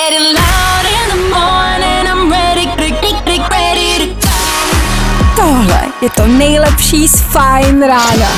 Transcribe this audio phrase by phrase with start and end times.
[0.00, 4.28] Getting loud in the morning, I'm ready, ready, ready to
[5.36, 8.30] Tohle je to nejlepší z Fajn rána.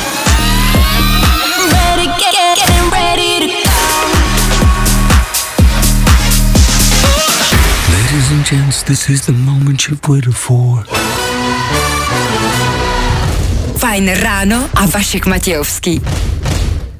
[1.72, 3.69] ready, get, get, getting ready to
[7.92, 10.85] Ladies and gents, this is the moment you've waited for.
[13.76, 16.01] Fajn ráno a Vašek Matějovský.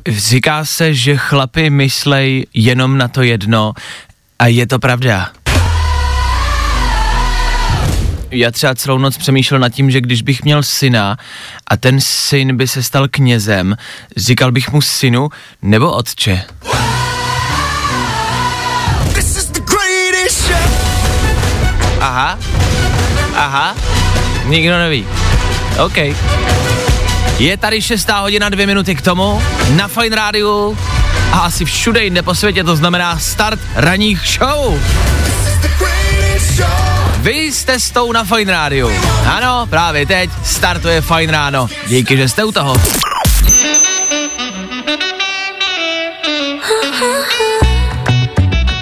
[0.09, 3.75] Říká se, že chlapi myslej jenom na to jedno
[4.43, 5.31] a je to pravda.
[8.31, 11.17] Já třeba celou noc přemýšlel nad tím, že když bych měl syna
[11.67, 13.77] a ten syn by se stal knězem,
[14.17, 15.29] říkal bych mu synu
[15.63, 16.45] nebo otče.
[22.01, 22.39] Aha,
[23.37, 23.77] aha,
[24.45, 25.07] nikdo neví.
[25.85, 25.97] OK.
[27.39, 29.43] Je tady 6 hodina, dvě minuty k tomu,
[29.77, 30.79] na Fine Rádiu
[31.33, 34.81] a asi všude jinde po světě, to znamená start ranních show.
[37.19, 38.91] Vy jste s tou na Fine Rádiu.
[39.27, 41.69] Ano, právě teď startuje Fine Ráno.
[41.87, 42.75] Díky, že jste u toho.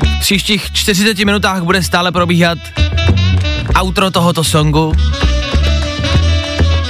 [0.03, 2.59] V příštích 40 minutách bude stále probíhat
[3.81, 4.93] outro tohoto songu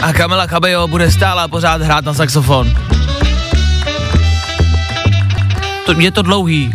[0.02, 2.89] a Kamila Cabello bude stále pořád hrát na saxofon.
[5.90, 6.74] To, je to dlouhý.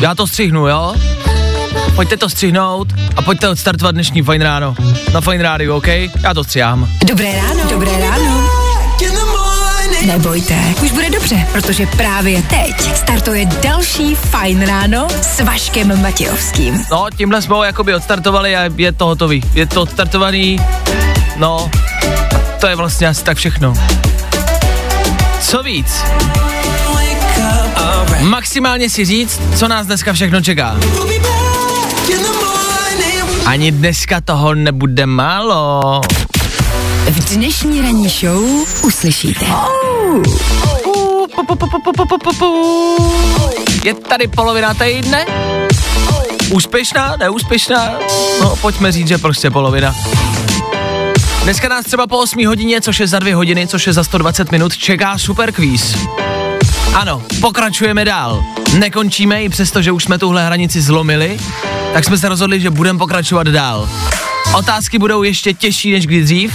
[0.00, 0.94] Já to střihnu, jo?
[1.94, 4.74] Pojďte to střihnout a pojďte odstartovat dnešní Fine Ráno.
[5.14, 5.86] Na Fine Rádiu, OK?
[6.22, 6.88] Já to střihám.
[7.06, 7.70] Dobré ráno.
[7.70, 8.50] Dobré ráno.
[10.06, 16.84] Nebojte, už bude dobře, protože právě teď startuje další Fajn ráno s Vaškem Matějovským.
[16.90, 19.42] No, tímhle jsme ho jakoby odstartovali a je to hotový.
[19.54, 20.60] Je to odstartovaný,
[21.36, 21.70] no,
[22.60, 23.74] to je vlastně asi tak všechno.
[25.40, 26.04] Co víc?
[28.20, 30.76] Maximálně si říct, co nás dneska všechno čeká.
[33.46, 36.00] Ani dneska toho nebude málo.
[37.10, 38.44] V dnešní ranní show
[38.82, 39.46] uslyšíte.
[43.84, 45.26] Je tady polovina týdne?
[46.50, 47.98] Úspěšná, neúspěšná?
[48.40, 49.94] No, pojďme říct, že prostě polovina.
[51.42, 54.52] Dneska nás třeba po 8 hodině, což je za 2 hodiny, což je za 120
[54.52, 55.96] minut, čeká super kvíz.
[56.94, 58.44] Ano, pokračujeme dál.
[58.78, 61.38] Nekončíme i přesto, že už jsme tuhle hranici zlomili,
[61.92, 63.88] tak jsme se rozhodli, že budeme pokračovat dál.
[64.54, 66.54] Otázky budou ještě těžší než kdy dřív.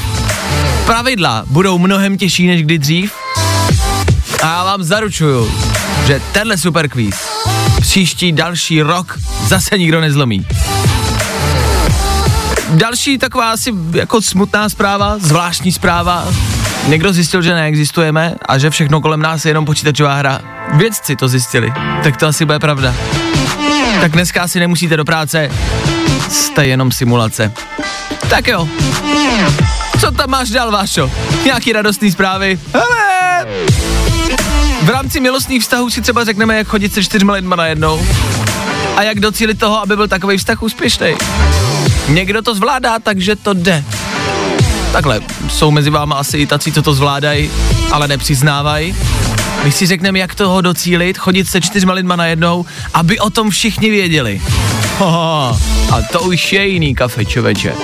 [0.86, 3.14] Pravidla budou mnohem těžší než kdy dřív.
[4.44, 5.52] A já vám zaručuju,
[6.08, 7.16] že tenhle super kvíz
[7.82, 10.46] příští další rok zase nikdo nezlomí.
[12.70, 16.28] Další taková asi jako smutná zpráva, zvláštní zpráva.
[16.88, 20.42] Někdo zjistil, že neexistujeme a že všechno kolem nás je jenom počítačová hra.
[20.74, 21.74] Vědci to zjistili,
[22.04, 22.96] tak to asi bude pravda.
[24.02, 25.52] Tak dneska asi nemusíte do práce,
[26.30, 27.52] jste jenom simulace.
[28.30, 28.70] Tak jo.
[30.00, 31.12] Co tam máš dál, Vášo?
[31.46, 32.60] Nějaký radostný zprávy?
[32.74, 33.46] Hele!
[34.84, 38.06] V rámci milostných vztahů si třeba řekneme, jak chodit se čtyřma lidma najednou.
[38.96, 41.16] A jak docílit toho, aby byl takový vztah úspěšný.
[42.08, 43.84] Někdo to zvládá, takže to jde.
[44.92, 45.20] Takhle,
[45.50, 47.52] jsou mezi váma asi i tací, co to zvládají,
[47.92, 48.96] ale nepřiznávají.
[49.64, 53.90] My si řekneme, jak toho docílit, chodit se čtyřma lidma najednou, aby o tom všichni
[53.90, 54.42] věděli.
[54.98, 55.60] Hoho,
[55.92, 57.74] a to už je jiný kafe, čověče.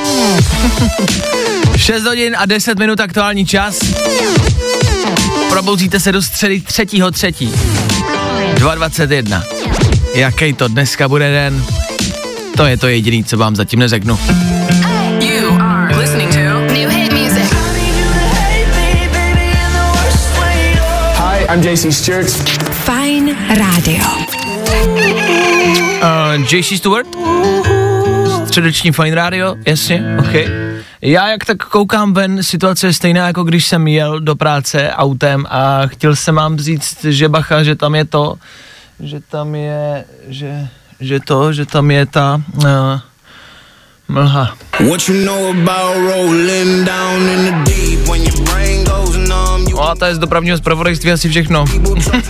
[1.76, 3.80] 6 hodin a 10 minut aktuální čas.
[5.50, 6.86] Probouzíte se do středy 3.
[6.86, 7.00] 3.
[7.32, 9.44] 2.21.
[10.14, 11.66] Jaký to dneska bude den?
[12.58, 14.20] To je to jediný, co vám zatím neřeknu.
[21.56, 22.30] I'm JC Stewart.
[22.72, 24.06] Fajn rádio.
[26.04, 27.08] Uh, JC Stewart?
[28.48, 30.34] Středeční Fine Radio, jasně, OK.
[31.02, 35.46] Já jak tak koukám ven, situace je stejná, jako když jsem jel do práce autem
[35.50, 38.36] a chtěl jsem vám říct, že bacha, že tam je to,
[39.00, 40.68] že tam je, že,
[41.00, 42.64] že to, že tam je ta uh,
[44.08, 44.58] mlha.
[44.79, 48.65] What you know about rolling down in the deep when your brain
[49.76, 51.66] No a to je z dopravního zpravodajství asi všechno.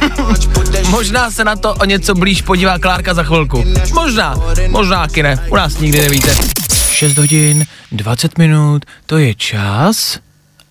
[0.90, 3.66] Možná se na to o něco blíž podívá Klárka za chvilku.
[3.94, 4.36] Možná,
[4.68, 6.28] možná taky ne, u nás nikdy nevíte.
[6.92, 10.20] 6 hodin, 20 minut, to je čas,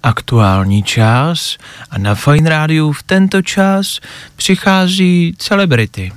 [0.03, 1.57] aktuální čas
[1.91, 4.01] a na Fine Rádiu v tento čas
[4.37, 6.13] přichází celebrity.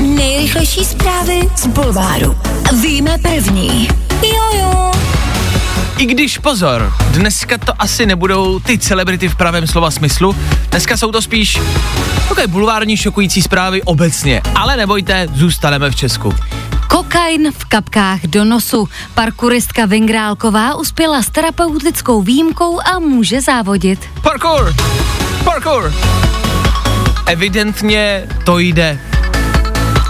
[0.00, 2.36] Nejrychlejší zprávy z Bulváru.
[2.82, 3.88] Víme první.
[4.22, 4.92] Jojo.
[5.98, 10.36] I když pozor, dneska to asi nebudou ty celebrity v pravém slova smyslu,
[10.70, 11.60] dneska jsou to spíš
[12.28, 16.34] takové bulvární šokující zprávy obecně, ale nebojte, zůstaneme v Česku.
[16.88, 18.88] Kokain v kapkách do nosu.
[19.14, 24.08] Parkuristka Vingrálková uspěla s terapeutickou výjimkou a může závodit.
[24.22, 24.74] Parkour!
[25.44, 25.94] Parkour!
[27.26, 29.00] Evidentně to jde.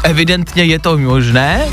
[0.02, 1.68] Evidentně je to možné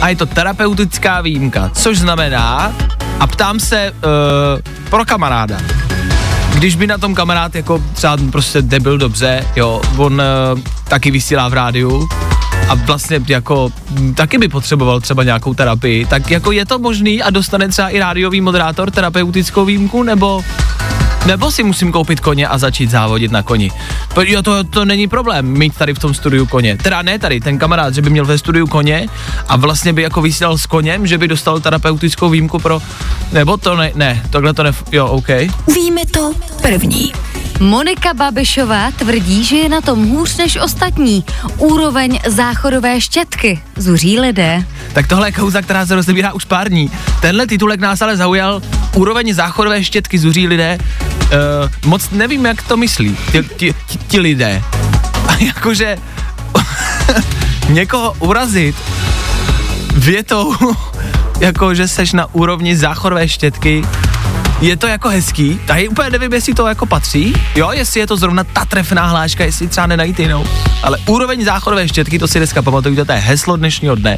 [0.00, 2.72] a je to terapeutická výjimka, což znamená,
[3.20, 4.60] a ptám se uh,
[4.90, 5.56] pro kamaráda,
[6.54, 10.12] když by na tom kamarád jako třeba prostě debil dobře, jo, on
[10.54, 12.08] uh, taky vysílá v rádiu
[12.68, 17.22] a vlastně jako m, taky by potřeboval třeba nějakou terapii, tak jako je to možný
[17.22, 20.44] a dostane třeba i rádiový moderátor terapeutickou výjimku, nebo
[21.26, 23.70] nebo si musím koupit koně a začít závodit na koni.
[24.14, 26.76] To, jo, to, to není problém mít tady v tom studiu koně.
[26.76, 29.06] Teda ne tady, ten kamarád, že by měl ve studiu koně
[29.48, 32.82] a vlastně by jako vysílal s koněm, že by dostal terapeutickou výjimku pro...
[33.32, 34.72] Nebo to ne, ne, tohle to ne...
[34.92, 35.28] Jo, OK.
[35.74, 36.32] Víme to
[36.62, 37.12] první.
[37.60, 41.24] Monika Babišová tvrdí, že je na tom hůř než ostatní.
[41.56, 44.64] Úroveň záchodové štětky zuří lidé.
[44.92, 46.90] Tak tohle je kauza, která se rozebírá už pár dní.
[47.20, 48.62] Tenhle titulek nás ale zaujal.
[48.94, 50.78] Úroveň záchodové štětky zuří lidé.
[50.80, 54.62] Uh, moc nevím, jak to myslí ti, ti, ti, ti lidé.
[55.28, 55.96] A jakože
[57.68, 58.76] někoho urazit
[59.94, 60.54] větou,
[61.40, 63.84] jako že seš na úrovni záchodové štětky,
[64.60, 68.16] je to jako hezký, tady úplně nevím, jestli to jako patří, jo, jestli je to
[68.16, 70.44] zrovna ta trefná hláška, jestli třeba nenajít jinou,
[70.82, 74.16] ale úroveň záchodové štětky, to si dneska pamatujte, to je heslo dnešního dne.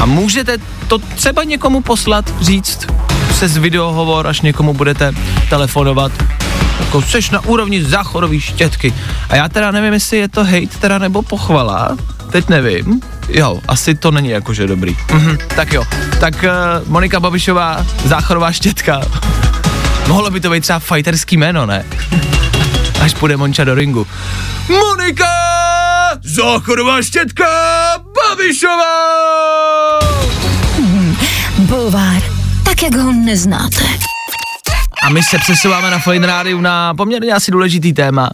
[0.00, 2.86] A můžete to třeba někomu poslat, říct
[3.28, 5.12] přes videohovor, až někomu budete
[5.50, 6.12] telefonovat,
[6.80, 8.94] jako seš na úrovni záchodové štětky.
[9.28, 11.96] A já teda nevím, jestli je to hate teda nebo pochvala,
[12.30, 13.00] teď nevím.
[13.28, 14.96] Jo, asi to není jakože dobrý.
[15.12, 15.84] Mhm, tak jo,
[16.20, 19.00] tak uh, Monika Babišová, záchodová štětka.
[20.08, 21.84] Mohlo by to být třeba fighterský jméno, ne?
[23.00, 24.06] Až půjde Monča do ringu.
[24.68, 25.26] Monika!
[26.24, 27.46] Záchodová štětka
[27.98, 28.96] Babišová!
[31.58, 32.22] Bulvár,
[32.64, 33.95] tak jak ho neznáte.
[35.02, 38.30] A my se přesouváme na Fine Rádiu na poměrně asi důležitý téma.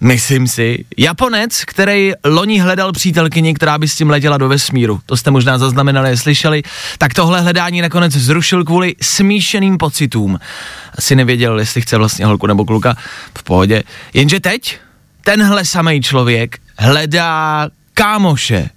[0.00, 0.84] Myslím si.
[0.98, 5.00] Japonec, který loni hledal přítelkyni, která by s tím letěla do vesmíru.
[5.06, 6.62] To jste možná zaznamenali, slyšeli.
[6.98, 10.38] Tak tohle hledání nakonec zrušil kvůli smíšeným pocitům.
[10.98, 12.96] Asi nevěděl, jestli chce vlastně holku nebo kluka.
[13.38, 13.82] V pohodě.
[14.14, 14.78] Jenže teď
[15.24, 18.70] tenhle samý člověk hledá kámoše,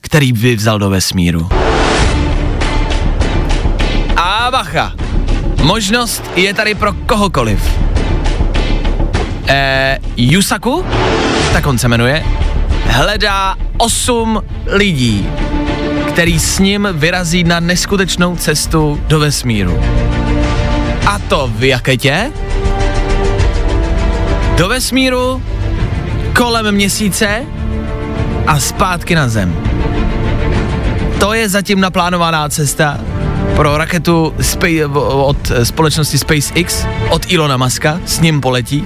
[0.00, 1.48] který by vzal do vesmíru.
[4.16, 4.92] A bacha,
[5.62, 7.78] možnost je tady pro kohokoliv.
[9.48, 10.84] Eh, Yusaku,
[11.52, 12.24] tak on se jmenuje,
[12.86, 15.28] hledá osm lidí,
[16.08, 19.80] který s ním vyrazí na neskutečnou cestu do vesmíru.
[21.06, 22.32] A to v jaketě?
[24.56, 25.42] Do vesmíru,
[26.36, 27.44] kolem měsíce
[28.46, 29.56] a zpátky na zem.
[31.20, 32.98] To je zatím naplánovaná cesta
[33.56, 34.34] pro raketu
[35.00, 38.84] od společnosti SpaceX, od Ilona Muska, s ním poletí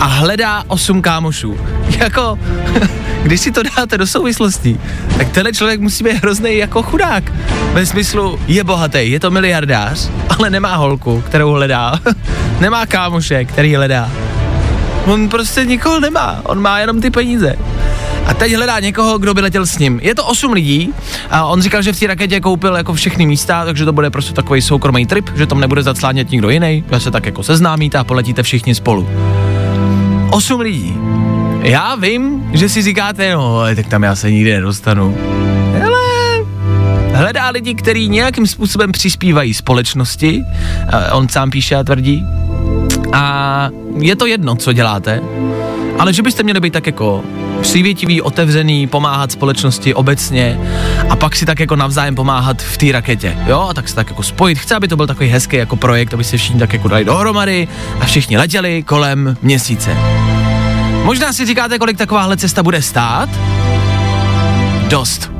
[0.00, 1.58] a hledá osm kámošů.
[1.98, 2.38] Jako,
[3.22, 4.80] když si to dáte do souvislostí,
[5.18, 7.32] tak tenhle člověk musí být hrozný jako chudák.
[7.72, 12.00] Ve smyslu, je bohatý, je to miliardář, ale nemá holku, kterou hledá.
[12.60, 14.10] nemá kámoše, který hledá.
[15.04, 17.56] On prostě nikoho nemá, on má jenom ty peníze.
[18.26, 20.00] A teď hledá někoho, kdo by letěl s ním.
[20.02, 20.90] Je to 8 lidí
[21.30, 24.32] a on říkal, že v té raketě koupil jako všechny místa, takže to bude prostě
[24.32, 28.04] takový soukromý trip, že tam nebude zaclánět nikdo jiný, že se tak jako seznámíte a
[28.04, 29.08] poletíte všichni spolu.
[30.30, 30.96] 8 lidí.
[31.60, 35.16] Já vím, že si říkáte, no, tak tam já se nikdy nedostanu.
[35.84, 36.00] Ale
[37.12, 40.44] hledá lidi, kteří nějakým způsobem přispívají společnosti,
[41.12, 42.24] on sám píše a tvrdí.
[43.12, 43.68] A
[43.98, 45.20] je to jedno, co děláte,
[45.98, 47.24] ale že byste měli být tak jako
[47.60, 50.60] přívětivý, otevřený, pomáhat společnosti obecně
[51.10, 54.10] a pak si tak jako navzájem pomáhat v té raketě, jo, a tak se tak
[54.10, 54.58] jako spojit.
[54.58, 57.68] Chci, aby to byl takový hezký jako projekt, aby se všichni tak jako dali dohromady
[58.00, 59.96] a všichni letěli kolem měsíce.
[61.04, 63.28] Možná si říkáte, kolik takováhle cesta bude stát?
[64.88, 65.30] Dost.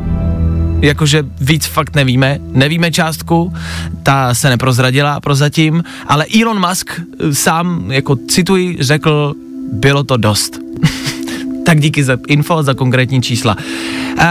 [0.81, 3.53] Jakože víc fakt nevíme, nevíme částku,
[4.03, 7.01] ta se neprozradila prozatím, ale Elon Musk
[7.33, 9.35] sám, jako cituji, řekl,
[9.73, 10.59] bylo to dost.
[11.67, 13.57] tak díky za info, za konkrétní čísla.
[14.19, 14.23] Uh,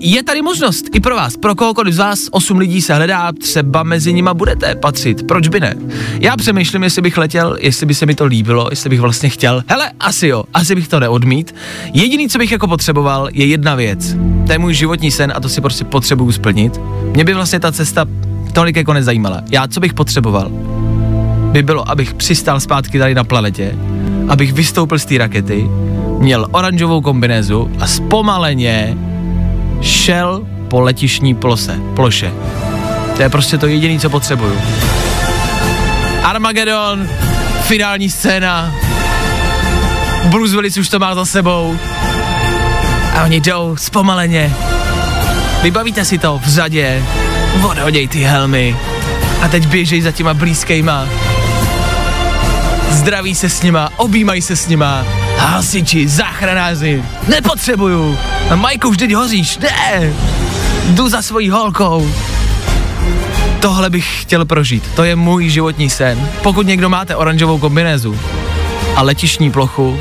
[0.00, 3.82] je tady možnost i pro vás, pro kohokoliv z vás, 8 lidí se hledá, třeba
[3.82, 5.74] mezi nima budete patřit, proč by ne?
[6.20, 9.62] Já přemýšlím, jestli bych letěl, jestli by se mi to líbilo, jestli bych vlastně chtěl.
[9.66, 11.54] Hele, asi jo, asi bych to neodmít.
[11.92, 14.16] Jediný, co bych jako potřeboval, je jedna věc.
[14.46, 16.80] To je můj životní sen a to si prostě potřebuju splnit.
[17.14, 18.06] Mě by vlastně ta cesta
[18.52, 19.42] tolik jako nezajímala.
[19.50, 20.50] Já, co bych potřeboval,
[21.52, 23.76] by bylo, abych přistál zpátky tady na planetě,
[24.30, 25.68] abych vystoupil z té rakety,
[26.18, 28.96] měl oranžovou kombinézu a zpomaleně
[29.80, 32.32] šel po letišní plose, ploše.
[33.16, 34.60] To je prostě to jediné, co potřebuju.
[36.22, 37.08] Armageddon,
[37.62, 38.74] finální scéna,
[40.24, 41.78] Bruce Willis už to má za sebou
[43.14, 44.54] a oni jdou zpomaleně.
[45.62, 47.02] Vybavíte si to v řadě,
[47.70, 48.76] odhoděj ty helmy
[49.42, 51.06] a teď běžej za těma blízkejma.
[52.90, 55.04] Zdraví se s nima, objímají se s nima.
[55.38, 58.18] Hasiči, záchranáři, nepotřebuju.
[58.50, 60.12] A Majku, teď hoříš, ne.
[60.86, 62.10] Jdu za svojí holkou.
[63.60, 66.28] Tohle bych chtěl prožít, to je můj životní sen.
[66.42, 68.20] Pokud někdo máte oranžovou kombinézu
[68.96, 70.00] a letišní plochu,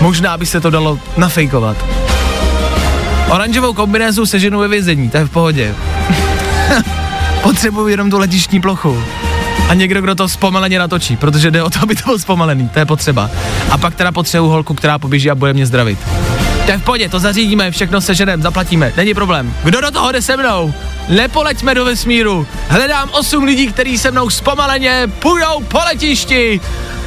[0.00, 1.76] možná by se to dalo nafejkovat.
[3.28, 5.74] Oranžovou kombinézu seženu ve vězení, to je v pohodě.
[7.42, 9.02] Potřebuji jenom tu letišní plochu.
[9.68, 12.78] A někdo, kdo to zpomaleně natočí, protože jde o to, aby to bylo zpomalený, to
[12.78, 13.30] je potřeba.
[13.70, 15.98] A pak teda potřebuji holku, která poběží a bude mě zdravit.
[16.64, 19.54] To je v pohodě, to zařídíme, všechno seženem, zaplatíme, není problém.
[19.64, 20.74] Kdo do toho jde se mnou?
[21.08, 22.46] Nepoleďme do vesmíru.
[22.68, 26.60] Hledám osm lidí, kteří se mnou zpomaleně půjdou po letišti.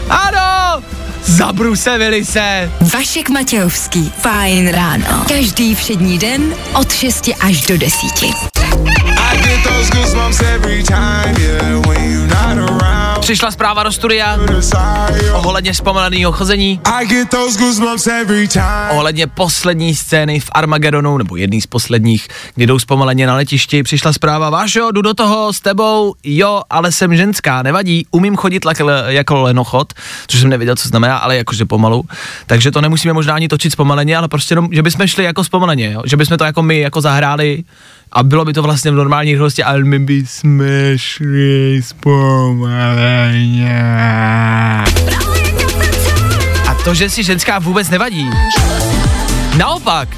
[0.10, 0.84] Ano,
[1.26, 2.72] za Bruce Willise.
[2.94, 4.14] Vašek Matějovský.
[4.18, 5.06] Fajn ráno.
[5.28, 8.61] Každý všední den od 6 až do 10.
[9.82, 12.71] Those goosebumps every time, yeah, when you're not around.
[13.22, 14.40] Přišla zpráva do studia
[15.34, 16.82] ohledně zpomaleného chození,
[18.92, 23.84] ohledně poslední scény v Armagedonu, nebo jedný z posledních, kdy jdou zpomaleně na letišti.
[23.84, 28.66] Přišla zpráva, Vášo, jdu do toho s tebou, jo, ale jsem ženská, nevadí, umím chodit
[28.66, 29.94] like, jako lenochod,
[30.28, 32.06] což jsem nevěděl, co znamená, ale jakože pomalu.
[32.46, 35.92] Takže to nemusíme možná ani točit zpomaleně, ale prostě jenom, že bychom šli jako zpomaleně,
[35.92, 36.02] jo?
[36.06, 37.64] že bychom to jako my jako zahráli
[38.12, 40.64] a bylo by to vlastně v normální rychlosti, ale my bychom
[40.96, 43.21] šli zpomaleně.
[46.68, 48.30] A to, že si ženská vůbec nevadí.
[49.58, 50.10] Naopak,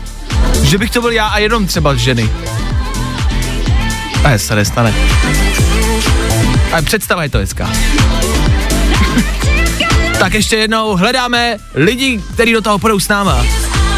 [0.64, 2.30] že bych to byl já a jenom třeba ženy.
[4.24, 4.94] A se nestane.
[6.72, 7.70] Ale představa je to hezká.
[10.20, 13.46] tak ještě jednou hledáme lidi, kteří do toho půjdou s náma.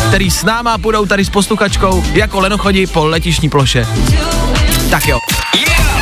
[0.08, 3.88] Který s náma půjdou tady s posluchačkou jako lenochodí po letišní ploše.
[4.90, 5.20] Tak jo.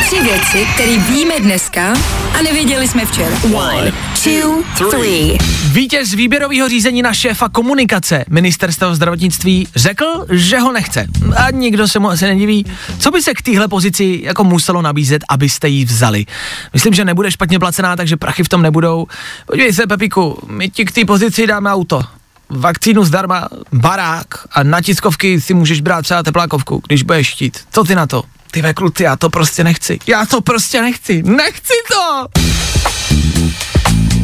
[0.06, 1.94] Tři věci, které víme dneska
[2.40, 3.36] a nevěděli jsme včera.
[3.54, 3.92] One,
[4.24, 5.38] two, three.
[5.72, 11.06] Vítěz výběrového řízení na šéfa komunikace ministerstva zdravotnictví řekl, že ho nechce.
[11.36, 12.66] A nikdo se mu asi nediví.
[13.00, 16.26] Co by se k téhle pozici jako muselo nabízet, abyste ji vzali?
[16.74, 19.08] Myslím, že nebude špatně placená, takže prachy v tom nebudou.
[19.46, 22.04] Podívej se, Pepiku, my ti k té pozici dáme auto.
[22.50, 27.60] Vakcínu zdarma, barák a na tiskovky si můžeš brát třeba teplákovku, když budeš štít.
[27.72, 28.24] Co ty na to?
[28.54, 30.00] Ty kluci, já to prostě nechci.
[30.08, 31.24] Já to prostě nechci.
[31.24, 32.28] Nechci to!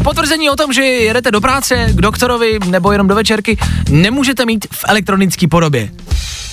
[0.04, 3.58] Potvrzení o tom, že jedete do práce, k doktorovi nebo jenom do večerky,
[3.90, 5.90] nemůžete mít v elektronické podobě.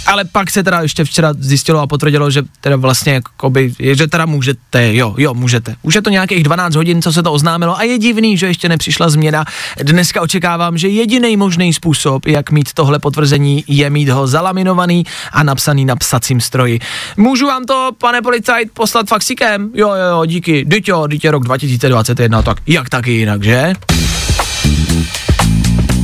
[0.07, 4.27] Ale pak se teda ještě včera zjistilo a potvrdilo, že teda vlastně jakoby, že teda
[4.27, 5.77] můžete, jo, jo, můžete.
[5.83, 8.69] Už je to nějakých 12 hodin, co se to oznámilo a je divný, že ještě
[8.69, 9.45] nepřišla změna.
[9.83, 15.43] Dneska očekávám, že jediný možný způsob, jak mít tohle potvrzení, je mít ho zalaminovaný a
[15.43, 16.81] napsaný na psacím stroji.
[17.17, 19.71] Můžu vám to, pane policajt, poslat faxíkem?
[19.75, 20.65] Jo, jo, jo, díky.
[20.65, 23.73] Dyť je rok 2021, tak jak taky jinak, že?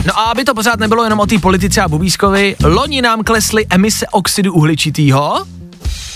[0.06, 3.66] No a aby to pořád nebylo jenom o té politice a Bubískovi, loni nám klesly
[3.70, 5.46] emise oxidu uhličitýho,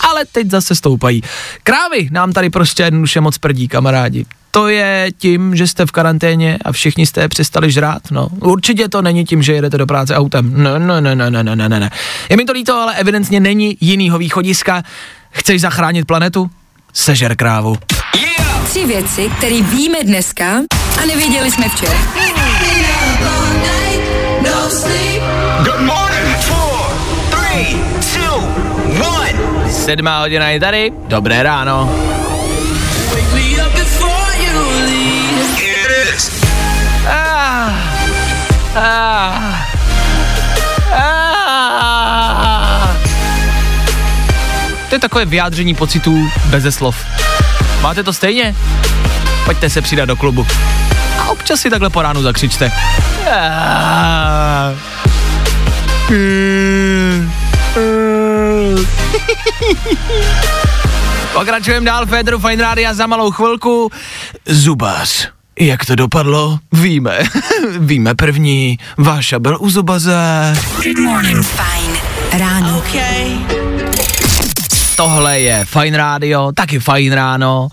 [0.01, 1.23] ale teď zase stoupají.
[1.63, 4.27] Krávy nám tady prostě jednoduše moc prdí, kamarádi.
[4.51, 8.29] To je tím, že jste v karanténě a všichni jste přestali žrát, no.
[8.41, 10.63] Určitě to není tím, že jedete do práce autem.
[10.63, 11.91] Ne, ne, ne, ne, ne, ne, ne, ne.
[12.31, 14.83] Je mi to líto, ale evidentně není jinýho východiska.
[15.31, 16.51] Chceš zachránit planetu?
[16.93, 17.77] Sežer krávu.
[18.65, 20.53] Tři věci, které víme dneska
[21.03, 21.99] a nevěděli jsme včera.
[29.87, 31.91] Sedmá hodina je tady, dobré ráno.
[37.07, 37.73] Ah,
[38.75, 39.55] ah,
[40.93, 42.97] ah.
[44.89, 46.97] To je takové vyjádření pocitů beze slov.
[47.81, 48.57] Máte to stejně?
[49.45, 50.47] Pojďte se přidat do klubu.
[51.19, 52.73] A občas si takhle po ránu zakřičte.
[61.33, 63.91] Pokračujeme dál Federu Fine Rádia za malou chvilku.
[64.47, 65.29] Zubař.
[65.59, 66.59] Jak to dopadlo?
[66.73, 67.19] Víme.
[67.79, 68.79] Víme první.
[68.97, 70.55] Váša byl u zubaře.
[71.43, 71.97] Fajn
[72.33, 72.83] ráno.
[74.97, 77.69] Tohle je Fajn rádio, taky Fajn ráno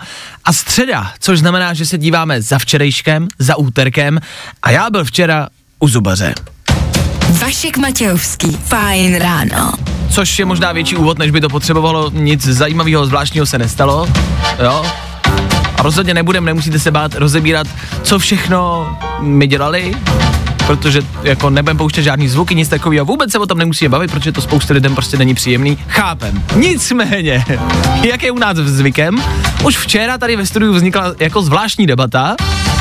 [0.45, 4.19] a středa, což znamená, že se díváme za včerejškem, za úterkem
[4.63, 5.49] a já byl včera
[5.79, 6.33] u zubaře.
[7.29, 9.73] Vašek Matějovský, fajn ráno.
[10.09, 14.07] Což je možná větší úvod, než by to potřebovalo, nic zajímavého, zvláštního se nestalo,
[14.63, 14.85] jo.
[15.77, 17.67] A rozhodně nebudem, nemusíte se bát rozebírat,
[18.03, 18.87] co všechno
[19.19, 19.95] mi dělali,
[20.67, 24.31] protože jako nebudem pouštět žádný zvuky, nic takového, vůbec se o tom nemusíme bavit, protože
[24.31, 26.43] to spousta lidem prostě není příjemný, chápem.
[26.55, 27.45] Nicméně,
[28.03, 29.23] jak je u nás zvykem,
[29.65, 32.35] už včera tady ve studiu vznikla jako zvláštní debata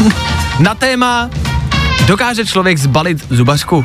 [0.59, 1.31] na téma
[2.07, 3.85] Dokáže člověk zbalit zubařku?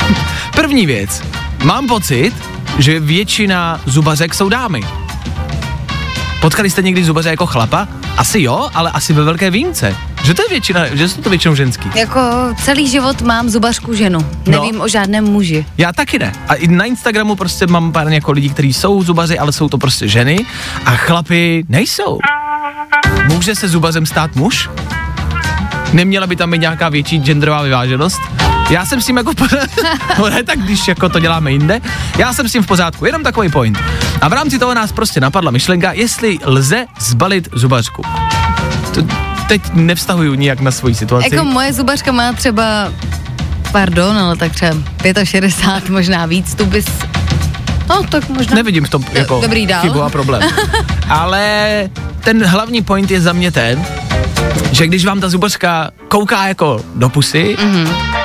[0.56, 1.22] První věc.
[1.64, 2.32] Mám pocit,
[2.78, 4.82] že většina zubařek jsou dámy.
[6.40, 7.88] Potkali jste někdy zubaře jako chlapa?
[8.16, 9.96] Asi jo, ale asi ve velké výjimce.
[10.22, 11.90] Že to je většina, že jsou to většinou ženský.
[11.94, 12.20] Jako
[12.62, 14.18] celý život mám zubařku ženu.
[14.46, 14.52] No.
[14.52, 15.66] Nevím o žádném muži.
[15.78, 16.32] Já taky ne.
[16.48, 19.78] A i na Instagramu prostě mám pár jako lidí, kteří jsou zubaři, ale jsou to
[19.78, 20.46] prostě ženy
[20.86, 22.18] a chlapy nejsou.
[23.28, 24.70] Může se zubařem stát muž?
[25.92, 28.20] Neměla by tam být nějaká větší genderová vyváženost?
[28.70, 29.32] Já jsem s tím jako
[30.18, 31.80] no ne, tak když jako to děláme jinde,
[32.18, 33.78] já jsem s tím v pořádku, jenom takový point.
[34.20, 38.02] A v rámci toho nás prostě napadla myšlenka, jestli lze zbalit zubařku.
[38.94, 39.02] To
[39.52, 41.28] teď nevztahuju nijak na svoji situaci.
[41.34, 42.92] Jako moje zubařka má třeba,
[43.72, 44.74] pardon, ale tak třeba
[45.24, 46.84] 65, možná víc, tu bys,
[47.88, 48.54] no tak možná.
[48.54, 49.80] Nevidím v tom jako dobrý, dál.
[49.82, 50.42] chybu a problém.
[51.08, 51.90] Ale
[52.24, 53.84] ten hlavní point je za mě ten,
[54.72, 57.84] že když vám ta zubařka kouká jako do pusy, Mhm.
[57.84, 58.21] mm-hmm.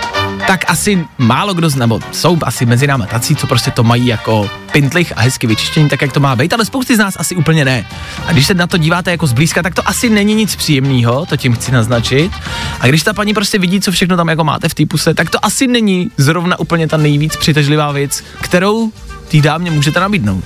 [0.48, 4.50] Tak asi málo kdo, nebo jsou asi mezi námi tací, co prostě to mají jako
[4.72, 7.66] pintlich a hezky vyčištění, tak jak to má být, ale spousty z nás asi úplně
[7.66, 7.86] ne.
[8.28, 11.38] A když se na to díváte jako zblízka, tak to asi není nic příjemného, to
[11.38, 12.32] tím chci naznačit.
[12.80, 15.30] A když ta paní prostě vidí, co všechno tam jako máte v té puse, tak
[15.30, 18.92] to asi není zrovna úplně ta nejvíc přitažlivá věc, kterou
[19.28, 20.44] tý dámě můžete nabídnout.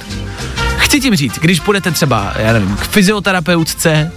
[0.77, 4.12] Chci tím říct, když půjdete třeba, já nevím, k fyzioterapeutce,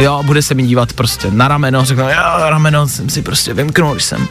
[0.00, 3.92] jo, bude se mi dívat prostě na rameno, řekne, jo, rameno jsem si prostě vymknul,
[3.92, 4.28] když jsem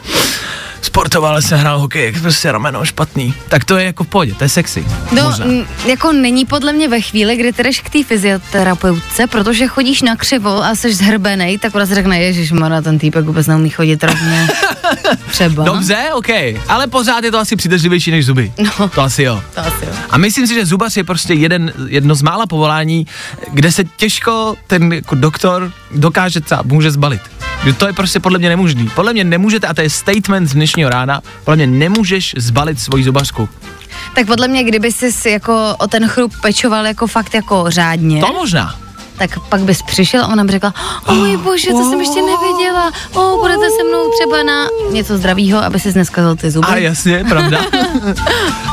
[0.86, 3.34] sportoval, ale jsem hrál hokej, jak prostě rameno špatný.
[3.48, 4.86] Tak to je jako v pohodě, to je sexy.
[5.12, 9.66] No, m, jako není podle mě ve chvíli, kdy ty jdeš k té fyzioterapeutce, protože
[9.66, 13.46] chodíš na křivo a jsi zhrbenej, tak ona si řekne, ježiš, Mara, ten týpek vůbec
[13.46, 14.48] neumí chodit rovně.
[15.30, 15.64] Třeba.
[15.64, 16.28] Dobře, OK,
[16.68, 18.52] ale pořád je to asi přitažlivější než zuby.
[18.58, 18.88] No.
[18.88, 19.42] To asi jo.
[19.54, 19.92] To asi jo.
[20.10, 23.06] A myslím si, že zubař je prostě jeden, jedno z mála povolání,
[23.52, 27.20] kde se těžko ten jako doktor dokáže třeba, může zbalit.
[27.64, 28.90] Že to je prostě podle mě nemožný.
[28.94, 33.04] Podle mě nemůžete, a to je statement z dnešního rána, podle mě nemůžeš zbalit svoji
[33.04, 33.48] zubařku.
[34.14, 38.32] Tak podle mě, kdyby jsi jako o ten chrup pečoval jako fakt jako řádně, To
[38.32, 38.74] možná.
[39.18, 40.74] tak pak bys přišel a ona by řekla,
[41.06, 45.64] o můj bože, to jsem ještě nevěděla, o, budete se mnou třeba na něco zdravýho,
[45.64, 46.66] aby si neskazil ty zuby.
[46.66, 47.58] A jasně, pravda.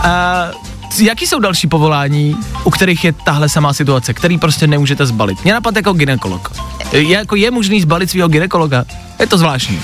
[0.04, 0.48] a,
[0.99, 5.43] jaký jsou další povolání, u kterých je tahle samá situace, který prostě nemůžete zbalit?
[5.43, 6.51] Mě napadá jako ginekolog.
[6.91, 8.86] Je, jako je možný zbalit svého ginekologa?
[9.19, 9.79] Je to zvláštní.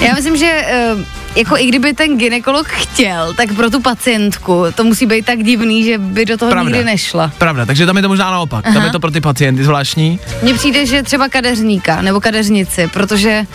[0.00, 0.94] Já myslím, že eh,
[1.36, 5.84] jako i kdyby ten ginekolog chtěl, tak pro tu pacientku to musí být tak divný,
[5.84, 6.70] že by do toho Pravda.
[6.70, 7.32] nikdy nešla.
[7.38, 8.64] Pravda, takže tam je to možná naopak.
[8.64, 8.86] Tam Aha.
[8.86, 10.20] je to pro ty pacienty zvláštní.
[10.42, 13.46] Mně přijde, že třeba kadeřníka nebo kadeřnici, protože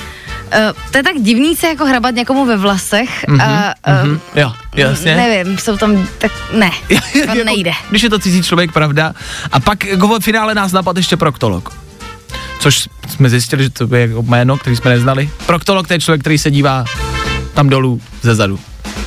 [0.45, 4.19] uh, to je tak divný se jako hrabat někomu ve vlasech Mhm, a uh, Hm,
[4.35, 5.15] jo, jasně.
[5.15, 6.71] nevím, jsou tam, tak ne,
[7.37, 7.71] to nejde.
[7.89, 9.13] Když je to cizí člověk, pravda.
[9.51, 11.73] A pak jako ve finále nás napadl ještě proktolog.
[12.59, 15.29] Což jsme zjistili, že to je jako jméno, který jsme neznali.
[15.45, 16.85] Proktolog to je člověk, který se dívá
[17.53, 18.59] tam dolů ze zadu.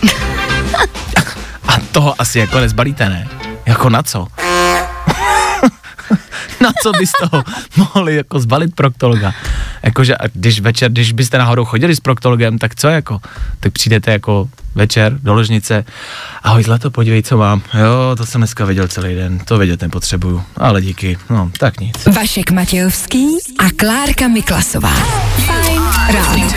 [1.69, 3.29] A toho asi jako nezbalíte, ne?
[3.67, 4.27] Jako na co?
[6.61, 7.45] na co bys toho
[7.77, 9.33] mohli jako zbalit proktologa?
[9.83, 13.21] Jakože a když večer, když byste náhodou chodili s proktologem, tak co jako?
[13.61, 15.85] Tak přijdete jako večer do ložnice,
[16.43, 17.63] ahoj zlato, podívej, co mám.
[17.75, 22.05] Jo, to jsem dneska viděl celý den, to vědět nepotřebuju, ale díky, no, tak nic.
[22.17, 23.27] Vašek Matějovský
[23.59, 24.95] a Klárka Miklasová.
[25.47, 26.49] Fajn ráno.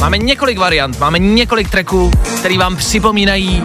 [0.00, 3.62] Máme několik variant, máme několik tracků, který vám připomínají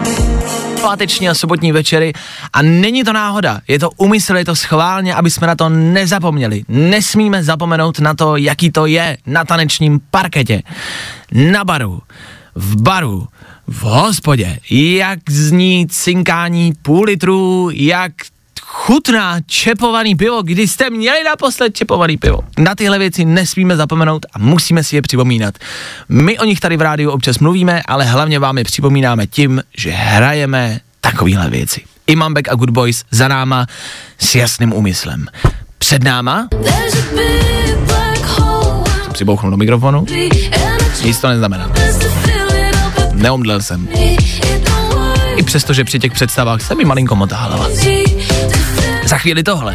[0.80, 2.12] páteční a sobotní večery
[2.52, 6.64] a není to náhoda, je to úmysl, je to schválně, aby jsme na to nezapomněli.
[6.68, 10.62] Nesmíme zapomenout na to, jaký to je na tanečním parketě,
[11.32, 12.02] na baru,
[12.54, 13.28] v baru,
[13.66, 18.12] v hospodě, jak zní cinkání půl litru, jak
[18.72, 22.38] chutná čepovaný pivo, kdy jste měli naposled čepovaný pivo.
[22.58, 25.54] Na tyhle věci nesmíme zapomenout a musíme si je připomínat.
[26.08, 29.90] My o nich tady v rádiu občas mluvíme, ale hlavně vám je připomínáme tím, že
[29.90, 31.80] hrajeme takovéhle věci.
[32.06, 33.66] Imam Beck a Good Boys za náma
[34.18, 35.26] s jasným úmyslem.
[35.78, 36.48] Před náma,
[39.12, 40.06] přibouchnul do mikrofonu,
[41.04, 41.72] nic to neznamená.
[43.12, 43.88] Neomdlel jsem.
[45.36, 47.66] I přesto, že při těch představách se mi malinko motá hlava.
[49.10, 49.74] Za chvíli tohle.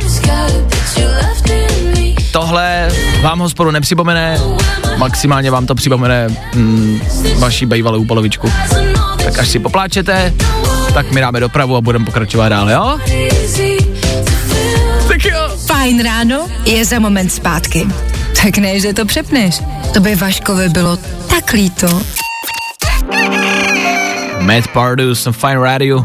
[2.31, 2.87] Tohle
[3.21, 4.39] vám hospodu nepřipomene,
[4.97, 7.01] maximálně vám to připomene mm,
[7.37, 8.51] vaší bejvalou polovičku.
[9.23, 10.33] Tak až si popláčete,
[10.93, 12.99] tak my dáme dopravu a budeme pokračovat dál, jo?
[15.07, 15.49] Tak jo.
[15.67, 17.87] Fajn ráno je za moment zpátky.
[18.43, 19.61] Tak ne, že to přepneš.
[19.93, 20.97] To by Vaškovi bylo
[21.29, 22.01] tak líto.
[24.39, 26.03] Matt Pardus on Fine Radio.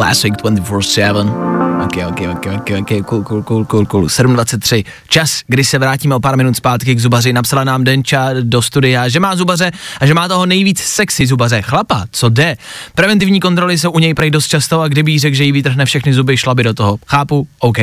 [0.00, 1.49] Classic 24 7.
[1.90, 4.06] Ok, ok, ok, ok, ok, cool, cool, cool, cool, cool.
[4.06, 4.84] 7.23.
[5.08, 7.32] Čas, kdy se vrátíme o pár minut zpátky k zubaři.
[7.32, 11.62] Napsala nám Denča do studia, že má zubaře a že má toho nejvíc sexy zubaře.
[11.62, 12.56] Chlapa, co jde?
[12.94, 15.84] Preventivní kontroly jsou u něj prej dost často a kdyby jí řekl, že jí vytrhne
[15.84, 16.98] všechny zuby, šla by do toho.
[17.06, 17.48] Chápu?
[17.58, 17.78] OK.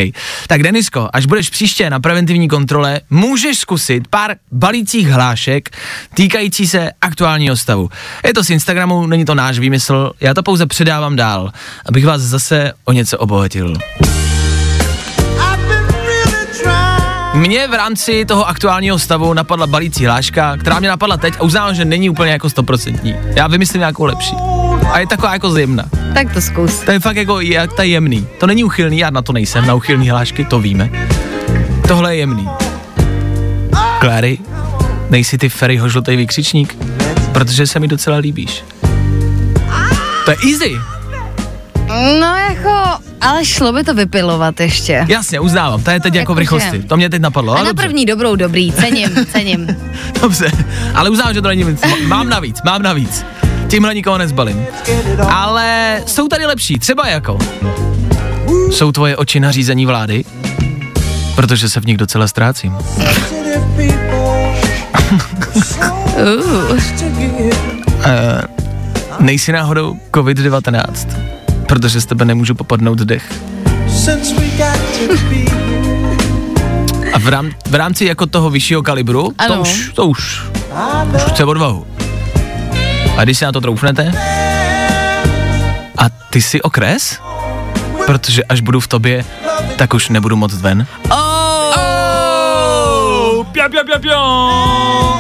[0.48, 5.70] Tak Denisko, až budeš příště na preventivní kontrole, můžeš zkusit pár balících hlášek
[6.14, 7.90] týkající se aktuálního stavu.
[8.26, 11.52] Je to z Instagramu, není to náš výmysl, já to pouze předávám dál,
[11.86, 13.74] abych vás zase o něco obohatil.
[17.34, 21.76] Mně v rámci toho aktuálního stavu napadla balící hláška, která mě napadla teď a uznávám,
[21.76, 23.16] že není úplně jako stoprocentní.
[23.36, 24.36] Já vymyslím nějakou lepší.
[24.92, 25.86] A je taková jako zjemná.
[26.14, 26.80] Tak to zkus.
[26.80, 28.28] To je fakt jako jak ta jemný.
[28.40, 30.90] To není uchylný, já na to nejsem, na uchylný hlášky, to víme.
[31.88, 32.50] Tohle je jemný.
[34.00, 34.38] Clary,
[35.10, 36.78] nejsi ty Ferryho žlutý vykřičník?
[37.32, 38.64] Protože se mi docela líbíš.
[40.26, 40.97] To je easy.
[42.20, 45.06] No jako, ale šlo by to vypilovat ještě.
[45.08, 46.88] Jasně, uznávám, to je teď jako v Jakože- rychlosti.
[46.88, 47.52] To mě teď napadlo.
[47.54, 47.84] A ale na dobře.
[47.88, 49.68] první dobrou dobrý, cením, cením.
[50.22, 50.52] Dobře,
[50.96, 51.82] ale uznávám, že to není nic.
[51.82, 53.26] Má- Mám navíc, mám navíc.
[53.68, 54.66] Tímhle nikoho nezbalím.
[55.30, 57.38] Ale jsou tady lepší, třeba jako.
[58.72, 60.24] Jsou tvoje oči na řízení vlády?
[61.36, 62.74] Protože se v nich docela ztrácím.
[66.18, 66.78] Uh,
[67.98, 68.42] Uh,
[69.20, 71.08] nejsi náhodou COVID-19?
[71.68, 73.34] Protože z tebe nemůžu popadnout dech.
[77.14, 79.62] A v, rám, v rámci jako toho vyššího kalibru, to Ano.
[79.62, 80.42] už, to už,
[81.16, 81.88] už chce odvahu.
[83.18, 84.12] A když si na to troufnete,
[85.98, 87.20] a ty si okres?
[88.06, 89.26] Protože až budu v tobě,
[89.76, 90.88] tak už nebudu moc ven.
[91.12, 91.74] Oh!
[93.52, 94.18] Pia, pia, pia, pia.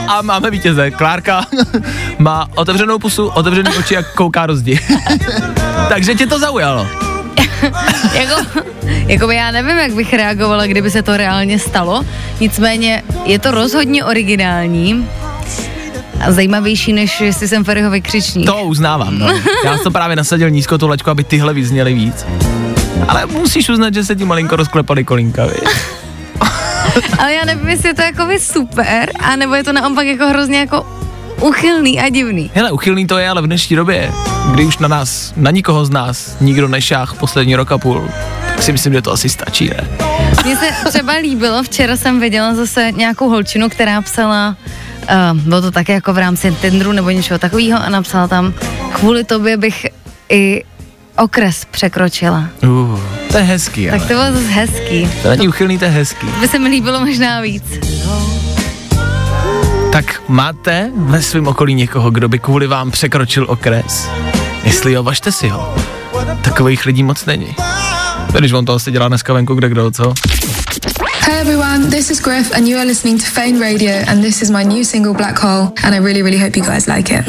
[0.07, 0.91] A máme vítěze.
[0.91, 1.41] Klárka
[2.19, 4.79] má otevřenou pusu, otevřený oči a kouká do zdi.
[5.89, 6.87] Takže tě to zaujalo.
[8.13, 8.41] jako,
[9.07, 12.05] jako já nevím, jak bych reagovala, kdyby se to reálně stalo.
[12.39, 15.09] Nicméně je to rozhodně originální
[16.21, 18.45] a zajímavější, než jestli jsem Ferryho vykřičník.
[18.45, 19.27] To uznávám, no.
[19.65, 22.25] Já jsem to právě nasadil nízko tu laťku, aby tyhle vyzněly víc.
[23.07, 25.69] Ale musíš uznat, že se ti malinko rozklepaly kolínka, víš?
[27.19, 30.59] Ale já nevím, jestli je to jako by super, anebo je to naopak jako hrozně
[30.59, 30.85] jako
[31.41, 32.51] uchylný a divný.
[32.53, 34.11] Hele, uchylný to je, ale v dnešní době,
[34.51, 38.09] kdy už na nás, na nikoho z nás, nikdo nešáh poslední rok a půl,
[38.47, 39.87] tak si myslím, že to asi stačí, ne?
[40.45, 44.55] Mně se třeba líbilo, včera jsem viděla zase nějakou holčinu, která psala,
[45.33, 48.53] uh, bylo to také jako v rámci Tinderu nebo něčeho takového a napsala tam,
[48.93, 49.85] kvůli tobě bych
[50.29, 50.63] i
[51.17, 52.43] okres překročila.
[52.63, 52.99] Uh,
[53.31, 54.01] to je hezký, Tak ale.
[54.01, 55.09] to bylo zase hezký.
[55.23, 56.27] To není uchylný, to je hezký.
[56.39, 57.63] By se mi líbilo možná víc.
[59.97, 64.09] Tak máte ve svém okolí někoho, kdo by kvůli vám překročil okres?
[64.63, 65.75] Jestli jo, važte si ho.
[66.41, 67.55] Takových lidí moc není.
[68.39, 70.13] Když on to asi dělá dneska venku, kde kdo, co?
[71.19, 74.49] Hey everyone, this is Griff, and you are listening to Fane Radio, and this is
[74.49, 77.25] my new single Black Hole, and I really, really hope you guys like it.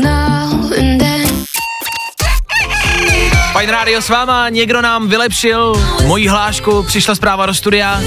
[3.52, 5.74] Fajn rádio s váma, někdo nám vylepšil
[6.06, 8.00] moji hlášku, přišla zpráva do studia.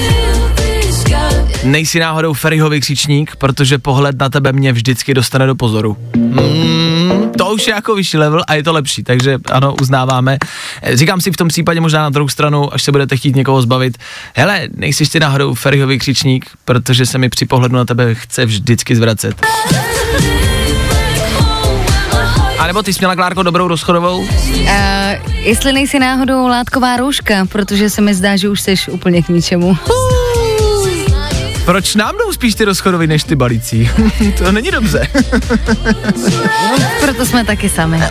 [1.63, 5.97] Nejsi náhodou Ferryho vykřičník, protože pohled na tebe mě vždycky dostane do pozoru.
[6.15, 10.37] Mm, to už je jako vyšší level a je to lepší, takže ano, uznáváme.
[10.93, 13.97] Říkám si v tom případě možná na druhou stranu, až se budete chtít někoho zbavit,
[14.35, 18.95] hele, nejsi ty náhodou Ferryho vykřičník, protože se mi při pohledu na tebe chce vždycky
[18.95, 19.45] zvracet.
[22.59, 24.19] A nebo ty jsi měla, Klárko, dobrou rozchodovou?
[24.19, 24.27] Uh,
[25.39, 29.77] jestli nejsi náhodou látková rouška, protože se mi zdá, že už jsi úplně k ničemu.
[31.65, 33.89] Proč nám jdou spíš ty rozchodovy než ty balící?
[34.37, 35.07] to není dobře.
[37.01, 38.01] Proto jsme taky sami.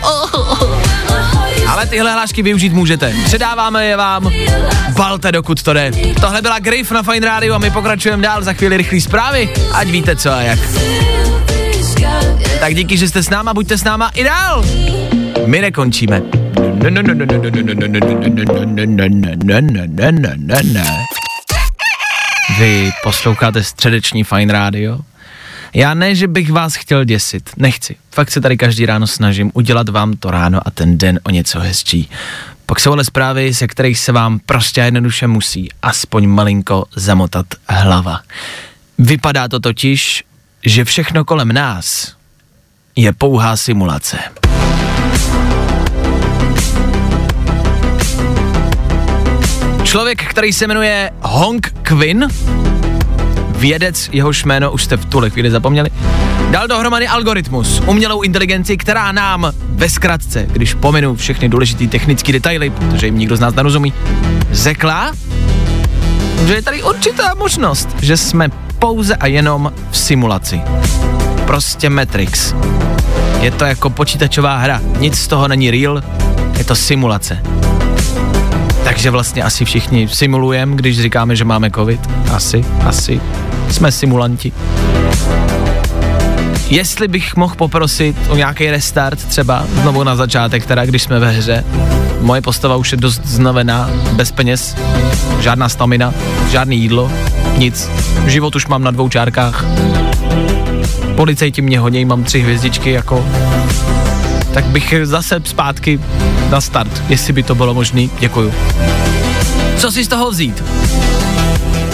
[1.67, 3.13] Ale tyhle hlášky využít můžete.
[3.25, 4.31] Předáváme je vám.
[4.95, 5.91] Balte, dokud to jde.
[6.21, 9.87] Tohle byla Griff na Fine Radio a my pokračujeme dál za chvíli rychlý zprávy, ať
[9.87, 10.59] víte co a jak.
[12.59, 14.65] Tak díky, že jste s náma, buďte s náma i dál.
[15.45, 16.21] My nekončíme.
[22.59, 24.99] Vy posloucháte středeční Fine Radio
[25.73, 27.95] Já ne, že bych vás chtěl děsit, nechci.
[28.11, 31.59] Fakt se tady každý ráno snažím udělat vám to ráno a ten den o něco
[31.59, 32.09] hezčí.
[32.65, 38.21] Pak jsou ale zprávy, se kterých se vám prostě jednoduše musí aspoň malinko zamotat hlava.
[38.97, 40.23] Vypadá to totiž,
[40.65, 42.15] že všechno kolem nás
[42.95, 44.19] je pouhá simulace.
[49.91, 52.27] Člověk, který se jmenuje Hong Quinn,
[53.49, 55.89] vědec, jehož jméno už jste v tuhle chvíli zapomněli,
[56.51, 62.69] dal dohromady algoritmus, umělou inteligenci, která nám ve zkratce, když pominu všechny důležité technické detaily,
[62.69, 63.93] protože jim nikdo z nás nerozumí,
[64.51, 65.13] řekla,
[66.47, 68.49] že je tady určitá možnost, že jsme
[68.79, 70.61] pouze a jenom v simulaci.
[71.45, 72.55] Prostě Matrix.
[73.41, 76.03] Je to jako počítačová hra, nic z toho není real,
[76.57, 77.41] je to simulace.
[78.83, 82.09] Takže vlastně asi všichni simulujeme, když říkáme, že máme covid.
[82.31, 83.21] Asi, asi.
[83.69, 84.51] Jsme simulanti.
[86.69, 91.31] Jestli bych mohl poprosit o nějaký restart třeba, znovu na začátek teda, když jsme ve
[91.31, 91.63] hře.
[92.19, 94.75] Moje postava už je dost znavená, bez peněz,
[95.39, 96.13] žádná stamina,
[96.51, 97.11] žádný jídlo,
[97.57, 97.89] nic.
[98.27, 99.65] Život už mám na dvou čárkách.
[101.15, 103.25] Policejti mě honějí, mám tři hvězdičky, jako
[104.53, 105.99] tak bych zase zpátky
[106.49, 108.07] na start, jestli by to bylo možné.
[108.19, 108.53] Děkuju.
[109.77, 110.63] Co si z toho vzít?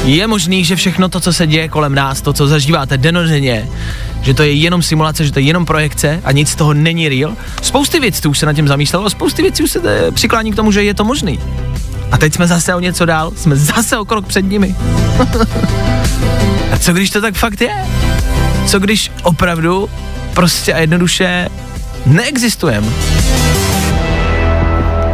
[0.06, 3.70] Je možný, že všechno to, co se děje kolem nás, to, co zažíváte denodenně,
[4.22, 7.10] že to je jenom simulace, že to je jenom projekce a nic z toho není
[7.10, 7.36] real?
[7.62, 10.84] Spousty věcí už se na tím zamýšlelo, spousty věcí už se přiklání k tomu, že
[10.84, 11.40] je to možný.
[12.12, 14.76] A teď jsme zase o něco dál, jsme zase o krok před nimi.
[16.72, 17.70] a co když to tak fakt je?
[18.68, 19.90] Co když opravdu
[20.34, 21.50] prostě a jednoduše
[22.08, 22.88] neexistujeme?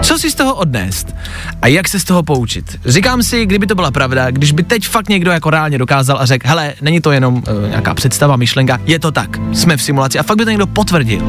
[0.02, 1.16] Co si z toho odnést?
[1.62, 2.80] A jak se z toho poučit?
[2.86, 6.26] Říkám si, kdyby to byla pravda, když by teď fakt někdo jako reálně dokázal a
[6.26, 10.20] řekl, hele, není to jenom uh, nějaká představa, myšlenka, je to tak, jsme v simulaci
[10.20, 11.22] a fakt by to někdo potvrdil.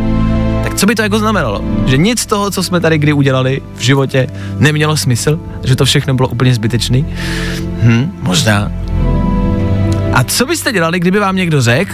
[0.62, 1.64] Tak co by to jako znamenalo?
[1.86, 4.26] Že nic z toho, co jsme tady kdy udělali v životě,
[4.58, 5.40] nemělo smysl?
[5.64, 7.06] Že to všechno bylo úplně zbytečný?
[7.82, 8.72] Hm, možná.
[10.12, 11.92] A co byste dělali, kdyby vám někdo řekl,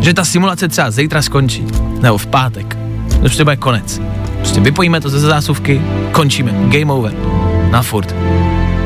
[0.00, 1.66] že ta simulace třeba zítra skončí,
[2.02, 2.78] nebo v pátek,
[3.12, 4.00] že prostě bude konec.
[4.38, 5.82] Prostě vypojíme to ze zásuvky,
[6.12, 7.12] končíme, game over,
[7.70, 8.14] na furt.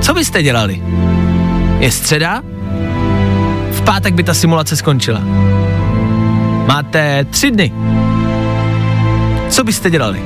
[0.00, 0.82] Co byste dělali?
[1.78, 2.42] Je středa,
[3.70, 5.20] v pátek by ta simulace skončila.
[6.66, 7.72] Máte tři dny.
[9.48, 10.22] Co byste dělali?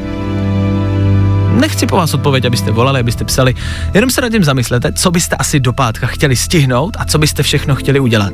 [1.61, 3.55] Nechci po vás odpověď, abyste volali, abyste psali,
[3.94, 7.42] jenom se nad tím zamyslete, co byste asi do pátka chtěli stihnout a co byste
[7.42, 8.33] všechno chtěli udělat.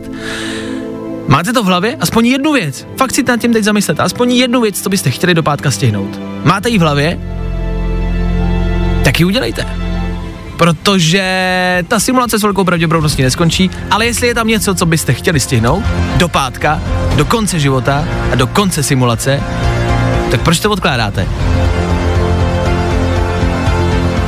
[1.29, 1.97] Máte to v hlavě?
[2.01, 2.87] Aspoň jednu věc.
[2.97, 4.03] Fakt si nad tím teď zamyslete.
[4.03, 6.21] Aspoň jednu věc, co byste chtěli do pátka stihnout.
[6.45, 7.19] Máte ji v hlavě?
[9.05, 9.67] Tak ji udělejte.
[10.57, 15.41] Protože ta simulace s velkou pravděpodobností neskončí, ale jestli je tam něco, co byste chtěli
[15.41, 15.85] stihnout
[16.17, 16.81] do pátka,
[17.17, 19.43] do konce života a do konce simulace,
[20.31, 21.27] tak proč to odkládáte?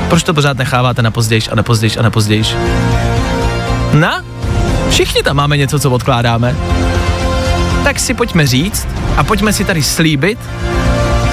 [0.09, 2.57] Proč to pořád necháváte na pozdějš a na pozdějš a na pozdějš?
[3.93, 4.36] Na?
[4.91, 6.57] Všichni tam máme něco, co odkládáme.
[7.85, 10.39] Tak si pojďme říct a pojďme si tady slíbit,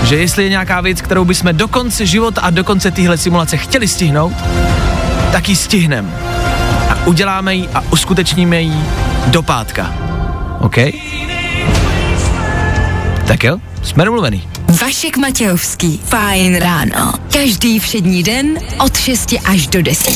[0.04, 3.58] že jestli je nějaká věc, kterou bychom do konce života a do konce téhle simulace
[3.58, 4.34] chtěli stihnout,
[5.32, 6.10] tak ji stihneme.
[6.90, 8.84] A uděláme ji a uskutečníme ji
[9.28, 9.94] do pátka.
[10.60, 10.76] OK?
[13.28, 14.48] Tak jo, jsme domluvený.
[14.82, 16.02] Vašek Matějovský.
[16.06, 17.14] Fajn ráno.
[17.34, 20.14] Každý všední den od 6 až do 10.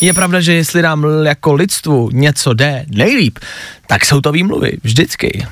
[0.00, 3.38] Je pravda, že jestli nám jako lidstvu něco jde nejlíp,
[3.86, 5.46] tak jsou to výmluvy, vždycky.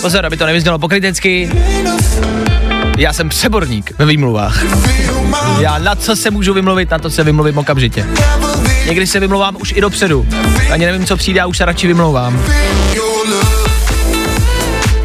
[0.00, 1.50] Pozor, aby to nevyznělo pokrytecky.
[2.98, 4.62] Já jsem přeborník ve výmluvách.
[5.60, 8.06] Já na co se můžu vymluvit, na to se vymluvím okamžitě.
[8.86, 10.26] Někdy se vymlouvám už i dopředu.
[10.72, 12.44] Ani nevím, co přijde a už se radši vymlouvám.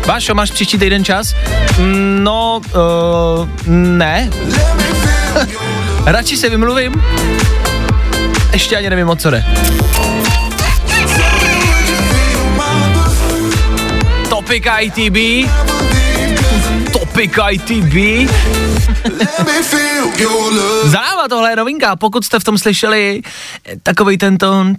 [0.06, 1.36] Vášo, máš příští týden čas?
[1.80, 4.30] Mm, No, uh, ne.
[6.08, 6.94] Radši se vymluvím.
[8.52, 9.46] Ještě ani nevím, o co jde.
[14.30, 15.50] Topic ITB.
[16.94, 17.94] Topic ITB.
[20.84, 23.22] Záva, tohle je novinka, pokud jste v tom slyšeli
[23.84, 24.76] takový ten tón,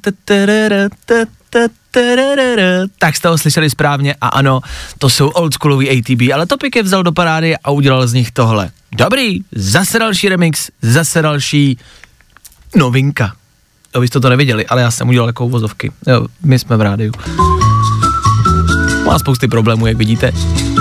[2.99, 4.61] tak jste ho slyšeli správně a ano,
[4.99, 8.71] to jsou oldsschoolový ATB, ale Topic je vzal do parády a udělal z nich tohle.
[8.93, 11.79] Dobrý, zase další remix, zase další
[12.77, 13.33] novinka.
[13.95, 15.93] Jo, vy jste to neviděli, ale já jsem udělal jako uvozovky.
[16.07, 17.13] Jo, my jsme v rádiu.
[19.05, 20.33] Má spousty problémů, jak vidíte.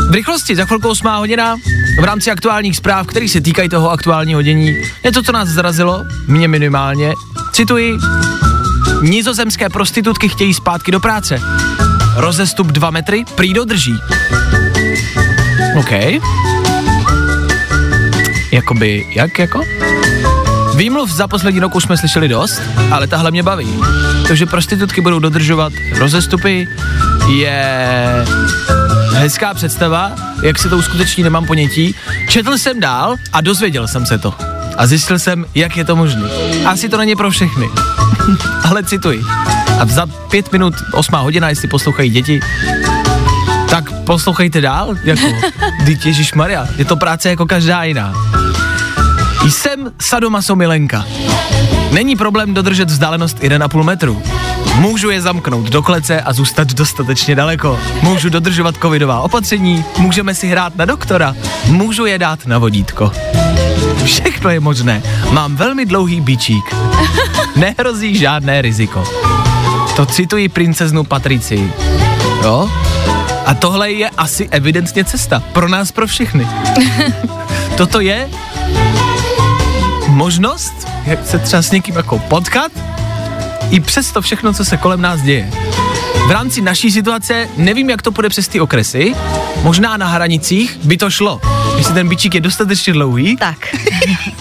[0.09, 1.55] V rychlosti, za chvilkou 8 hodina,
[2.01, 4.75] v rámci aktuálních zpráv, které se týkají toho aktuálního dění.
[5.03, 7.13] Něco, co nás zrazilo, mě minimálně.
[7.51, 7.97] Cituji,
[9.01, 11.39] Nizozemské prostitutky chtějí zpátky do práce.
[12.15, 13.95] Rozestup 2 metry, prý dodrží.
[15.79, 15.91] OK.
[18.57, 19.61] Jakoby, jak jako?
[20.75, 23.79] Výmluv za poslední rok už jsme slyšeli dost, ale tahle mě baví.
[24.27, 26.67] To, že prostitutky budou dodržovat rozestupy,
[27.29, 27.75] je
[29.13, 30.11] hezká představa,
[30.43, 31.95] jak se to uskuteční, nemám ponětí.
[32.29, 34.33] Četl jsem dál a dozvěděl jsem se to.
[34.77, 36.29] A zjistil jsem, jak je to možné.
[36.65, 37.69] Asi to není pro všechny.
[38.69, 39.21] ale cituji.
[39.79, 42.39] A za pět minut, osmá hodina, jestli poslouchají děti,
[43.69, 45.27] tak poslouchejte dál, jako,
[46.05, 48.13] Ježíš Maria, je to práce jako každá jiná.
[49.45, 51.05] Jsem sadomaso milenka.
[51.91, 54.23] Není problém dodržet vzdálenost 1,5 metru.
[54.75, 57.79] Můžu je zamknout do klece a zůstat dostatečně daleko.
[58.01, 63.11] Můžu dodržovat covidová opatření, můžeme si hrát na doktora, můžu je dát na vodítko.
[64.03, 65.03] Všechno je možné.
[65.31, 66.75] Mám velmi dlouhý bičík.
[67.55, 69.03] Nehrozí žádné riziko.
[69.95, 71.73] To cituji princeznu Patricii.
[72.43, 72.69] Jo?
[73.45, 75.43] A tohle je asi evidentně cesta.
[75.53, 76.47] Pro nás, pro všechny.
[77.77, 78.29] Toto je
[80.17, 80.73] možnost,
[81.05, 82.71] jak se třeba s někým jako potkat,
[83.69, 85.51] i přes to všechno, co se kolem nás děje.
[86.27, 89.13] V rámci naší situace nevím, jak to půjde přes ty okresy,
[89.63, 91.41] možná na hranicích by to šlo.
[91.77, 93.57] Jestli ten bičík je dostatečně dlouhý, Tak.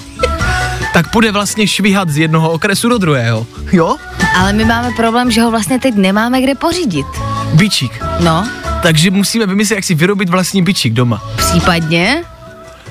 [0.93, 3.47] tak půjde vlastně švihat z jednoho okresu do druhého.
[3.73, 3.97] Jo?
[4.37, 7.07] Ale my máme problém, že ho vlastně teď nemáme kde pořídit.
[7.53, 7.93] Bičík.
[8.21, 8.49] No,
[8.83, 11.23] Takže musíme vymyslet, jak si vyrobit vlastní bičík doma.
[11.37, 12.25] případně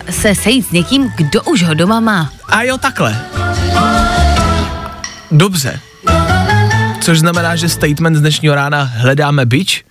[0.10, 2.34] se sejít s někým, kdo už ho doma má.
[2.48, 3.22] A jo, takhle.
[5.32, 5.80] Dobře.
[7.02, 9.84] Což znamená, že statement z dnešního rána hledáme bič?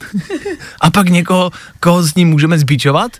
[0.80, 3.12] A pak někoho, koho s ním můžeme zbičovat?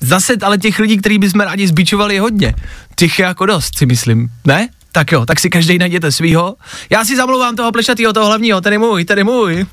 [0.00, 2.54] Zase ale těch lidí, který bychom rádi zbičovali je hodně.
[2.96, 4.30] Těch je jako dost, si myslím.
[4.44, 4.68] Ne?
[4.92, 6.54] Tak jo, tak si každý najděte svýho.
[6.90, 9.66] Já si zamluvám toho plešatýho, toho hlavního, ten je můj, ten je můj.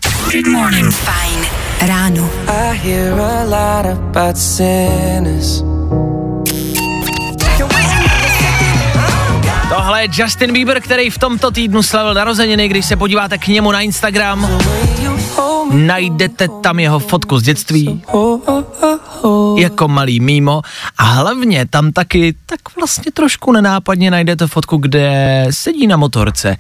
[0.92, 1.46] Fajn
[1.82, 2.30] ráno.
[2.48, 5.71] I hear a lot about sinners.
[9.92, 13.72] Tohle je Justin Bieber, který v tomto týdnu slavil narozeniny, když se podíváte k němu
[13.72, 14.60] na Instagram,
[15.72, 18.04] najdete tam jeho fotku z dětství,
[19.58, 20.62] jako malý mimo
[20.98, 26.58] a hlavně tam taky tak vlastně trošku nenápadně najdete fotku, kde sedí na motorce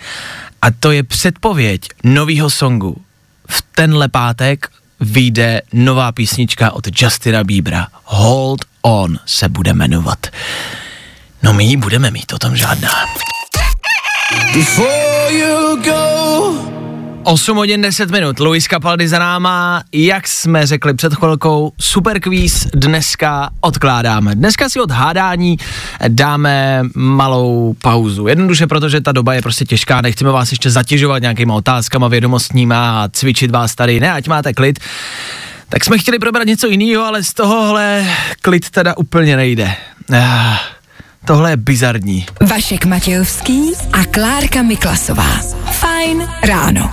[0.61, 2.95] a to je předpověď novýho songu.
[3.49, 7.87] V tenhle pátek vyjde nová písnička od Justina Biebera.
[8.03, 10.27] Hold On se bude jmenovat.
[11.43, 12.89] No my ji budeme mít, o tom žádná.
[14.53, 16.53] Before you go,
[17.23, 22.67] 8 hodin 10 minut, Luis Capaldi za náma, jak jsme řekli před chvilkou, super kvíz
[22.73, 24.35] dneska odkládáme.
[24.35, 25.57] Dneska si od hádání
[26.07, 28.27] dáme malou pauzu.
[28.27, 33.07] Jednoduše, protože ta doba je prostě těžká, nechceme vás ještě zatěžovat nějakýma otázkama vědomostníma a
[33.07, 34.79] cvičit vás tady, ne, ať máte klid.
[35.69, 38.05] Tak jsme chtěli probrat něco jiného, ale z tohohle
[38.41, 39.75] klid teda úplně nejde.
[40.13, 40.57] Ah,
[41.25, 42.25] tohle je bizarní.
[42.49, 45.41] Vašek Matějovský a Klárka Miklasová.
[45.71, 46.91] Fajn ráno.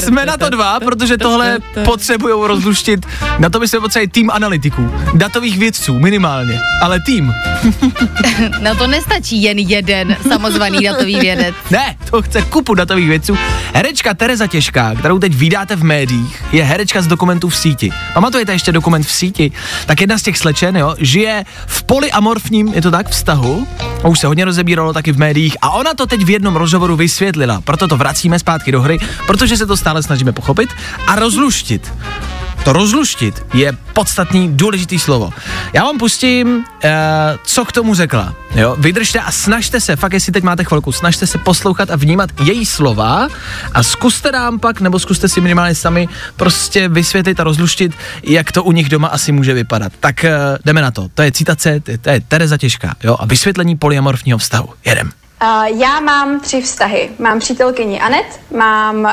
[0.00, 3.06] Jsme na to dva, protože tohle potřebujou rozluštit.
[3.38, 7.34] Na to by se potřebovali tým analytiků, datových vědců minimálně, ale tým.
[8.60, 11.54] Na to nestačí jen jeden samozvaný datový vědec.
[11.70, 13.36] Ne, to chce kupu datových vědců.
[13.74, 17.90] Herečka Tereza Těžká, kterou teď vydáte v médiích, je herečka z dokumentů v síti.
[18.14, 19.52] Pamatujete ještě dokument v síti?
[19.86, 23.66] Tak jedna z těch slečen, jo, žije v polyamorfním, je to tak, vztahu.
[24.04, 26.96] A už se hodně rozebíralo taky v médiích a ona to teď v jednom rozhovoru
[26.96, 27.53] vysvětlila.
[27.60, 30.70] Proto to vracíme zpátky do hry, protože se to stále snažíme pochopit
[31.06, 31.92] a rozluštit.
[32.64, 35.30] To rozluštit je podstatný, důležitý slovo.
[35.72, 36.64] Já vám pustím, uh,
[37.44, 38.34] co k tomu řekla.
[38.54, 38.76] Jo?
[38.78, 42.66] Vydržte a snažte se, fakt jestli teď máte chvilku, snažte se poslouchat a vnímat její
[42.66, 43.28] slova
[43.72, 48.64] a zkuste nám pak, nebo zkuste si minimálně sami prostě vysvětlit a rozluštit, jak to
[48.64, 49.92] u nich doma asi může vypadat.
[50.00, 50.30] Tak uh,
[50.64, 51.08] jdeme na to.
[51.14, 53.16] To je citace, to je, to je Tereza Těžká, jo?
[53.20, 54.68] A vysvětlení polyamorfního vztahu.
[54.84, 55.12] Jedem.
[55.42, 57.10] Uh, já mám tři vztahy.
[57.18, 59.10] Mám přítelkyni Anet, mám uh,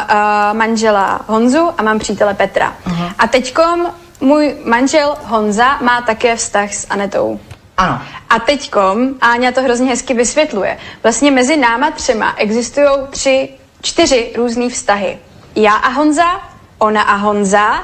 [0.58, 2.76] manžela Honzu a mám přítele Petra.
[2.88, 3.14] Uh-huh.
[3.20, 3.86] A teďkom
[4.22, 7.40] můj manžel Honza má také vztah s Anetou.
[7.78, 8.02] Ano.
[8.30, 13.50] A teďkom, Áňa to hrozně hezky vysvětluje, vlastně mezi náma třema existují tři,
[13.82, 15.20] čtyři různý vztahy.
[15.56, 16.42] Já a Honza,
[16.78, 17.84] ona a Honza,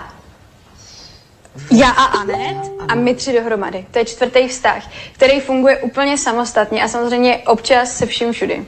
[1.71, 3.85] já a Anet a my tři dohromady.
[3.91, 8.65] To je čtvrtý vztah, který funguje úplně samostatně a samozřejmě občas se vším všudy.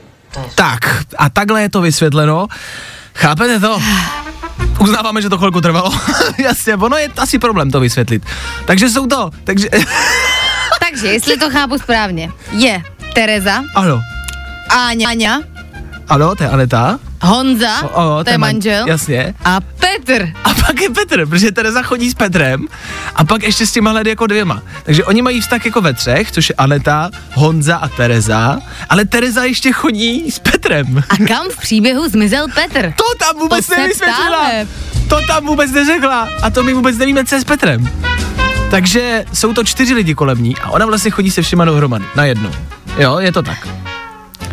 [0.54, 0.78] Tak,
[1.18, 2.46] a takhle je to vysvětleno.
[3.14, 3.82] Chápete to?
[4.80, 5.90] Uznáváme, že to chvilku trvalo.
[6.38, 8.22] Jasně, ono je asi problém to vysvětlit.
[8.66, 9.68] Takže jsou to, takže,
[10.80, 12.82] Takže, jestli to chápu správně, je
[13.14, 14.00] Tereza, ano,
[14.68, 15.42] Áňa, Áňa,
[16.08, 16.98] Ano, to je Aneta.
[17.22, 19.34] Honza, O, o, to je man- manžel, Jasně.
[19.44, 20.28] a Petr.
[20.44, 22.66] A pak je Petr, protože Tereza chodí s Petrem
[23.14, 24.62] a pak ještě s těma jako dvěma.
[24.82, 28.58] Takže oni mají vztah jako ve třech, což je Aneta, Honza a Tereza,
[28.88, 31.02] ale Tereza ještě chodí s Petrem.
[31.08, 32.92] A kam v příběhu zmizel Petr?
[32.96, 34.50] To tam vůbec To nevysvětlila.
[35.08, 36.28] To tam vůbec neřekla.
[36.42, 37.90] A to my vůbec nevíme, co je s Petrem.
[38.70, 42.04] Takže jsou to čtyři lidi kolem ní a ona vlastně chodí se všema dohromady.
[42.16, 42.50] Na jednu.
[42.98, 43.68] Jo, je to tak.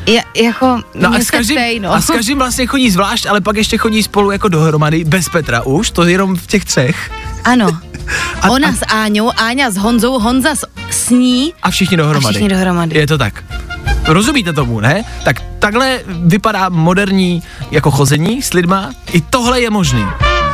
[0.08, 1.94] Je, jako, No a s, každým, ptej, no.
[1.94, 5.62] a s každým vlastně chodí zvlášť, ale pak ještě chodí spolu jako dohromady, bez Petra
[5.62, 7.12] už, to jenom v těch třech.
[7.44, 7.68] Ano.
[8.42, 11.54] A- Ona a- s Áňou, Áňa s Honzou, Honza s, s ní.
[11.64, 12.26] A všichni dohromady.
[12.26, 12.98] A všichni dohromady.
[13.00, 13.44] Je to tak.
[14.06, 15.04] Rozumíte tomu, ne?
[15.24, 18.92] Tak takhle vypadá moderní jako chození s lidma.
[19.12, 20.06] I tohle je možný.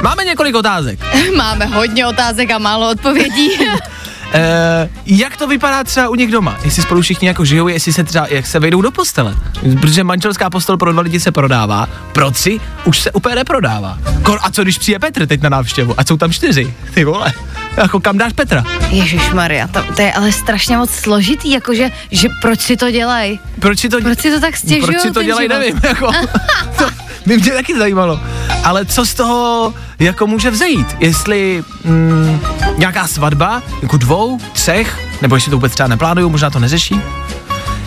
[0.01, 0.99] Máme několik otázek.
[1.37, 3.49] Máme hodně otázek a málo odpovědí.
[4.33, 6.57] E, jak to vypadá třeba u nich doma?
[6.65, 9.35] Jestli spolu všichni jako žijou, jestli se třeba, jak se vejdou do postele.
[9.81, 13.97] Protože manželská postel pro dva lidi se prodává, pro tři už se úplně neprodává.
[14.23, 15.93] Kor, a co když přijde Petr teď na návštěvu?
[15.97, 17.33] A jsou tam čtyři, ty vole.
[17.77, 18.63] Jako kam dáš Petra?
[18.89, 23.39] Ježíš Maria, to, to, je ale strašně moc složitý, jakože, že proč si to dělají?
[23.59, 24.81] Proč si to, Proč si to tak stěžují?
[24.81, 25.59] proč si to dělají, život?
[25.59, 25.81] nevím.
[25.83, 26.11] Jako,
[26.77, 26.85] to
[27.25, 28.19] by mě taky zajímalo.
[28.63, 30.87] Ale co z toho jako může vzejít?
[30.99, 32.39] Jestli mm,
[32.77, 37.01] nějaká svatba, jako dvou, třech, nebo jestli to vůbec třeba neplánují, možná to neřeší?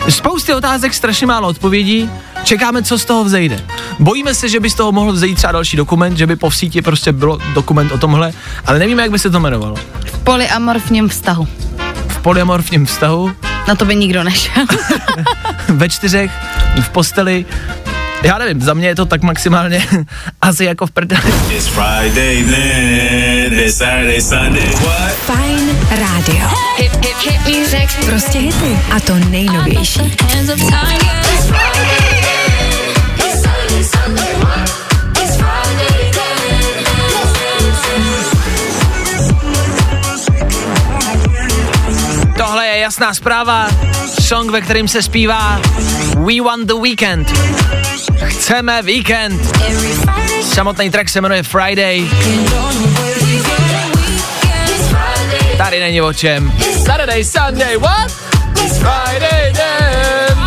[0.09, 2.09] Spousty otázek, strašně málo odpovědí,
[2.43, 3.63] čekáme, co z toho vzejde.
[3.99, 6.81] Bojíme se, že by z toho mohl vzejít třeba další dokument, že by po síti
[6.81, 8.33] prostě bylo dokument o tomhle,
[8.65, 9.75] ale nevíme, jak by se to jmenovalo.
[10.05, 11.47] V polyamorfním vztahu.
[12.07, 13.31] V polyamorfním vztahu,
[13.67, 14.65] Na to by nikdo nešel.
[15.69, 16.31] ve čtyřech,
[16.81, 17.45] v posteli,
[18.23, 19.87] já nevím, za mě je to tak maximálně
[20.41, 21.33] asi jako v prdeli.
[21.49, 24.69] It's Friday then, it's Saturday, Sunday.
[24.71, 25.11] What?
[25.11, 26.49] Fajn rádio.
[26.77, 28.05] Hip, hip, hip music.
[28.05, 28.79] Prostě hity.
[28.95, 30.01] A to nejnovější.
[42.37, 43.67] Tohle je jasná zpráva,
[44.21, 45.61] song, ve kterým se zpívá
[46.15, 47.33] We want the weekend.
[48.25, 49.57] Chceme víkend.
[50.41, 52.09] Samotný track se jmenuje Friday.
[55.57, 56.53] Tady není o čem.
[56.85, 58.11] Saturday, Sunday, what?
[58.57, 60.37] Friday then.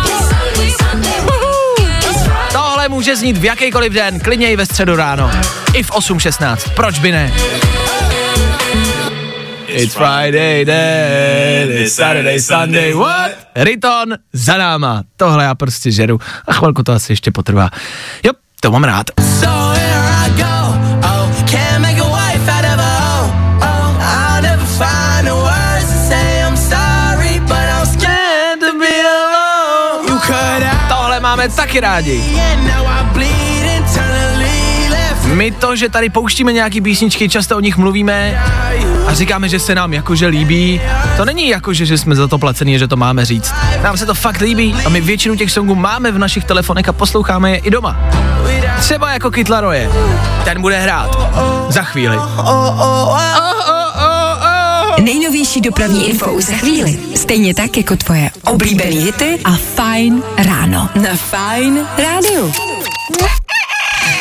[2.51, 5.31] Tohle může znít v jakýkoliv den, klidně i ve středu ráno.
[5.73, 7.33] I v 8.16, proč by ne?
[9.73, 13.31] It's Friday then, it's Saturday, Sunday, what?
[13.55, 17.69] Riton za náma, tohle já prostě žeru a chvilku to asi ještě potrvá.
[18.23, 19.05] Jo, to mám rád.
[19.39, 20.75] So here I go,
[21.07, 25.85] oh, can't make a wife out of a hoe, oh, I'll never find the words
[25.87, 30.07] to say I'm sorry, but I'm scared to be alone.
[30.07, 30.89] You cut out.
[30.89, 32.23] Tohle máme taky rádi.
[35.31, 38.43] My to, že tady pouštíme nějaký písničky, často o nich mluvíme
[39.07, 40.81] a říkáme, že se nám jakože líbí.
[41.17, 43.53] To není jakože, že jsme za to placení, že to máme říct.
[43.83, 46.93] Nám se to fakt líbí a my většinu těch songů máme v našich telefonech a
[46.93, 47.99] posloucháme je i doma.
[48.79, 49.89] Třeba jako Kytlaroje.
[50.43, 51.17] Ten bude hrát.
[51.69, 52.17] Za chvíli.
[55.01, 56.99] Nejnovější dopravní info za chvíli.
[57.15, 60.89] Stejně tak jako tvoje oblíbené hity a Fajn ráno.
[60.95, 62.53] Na Fajn rádiu.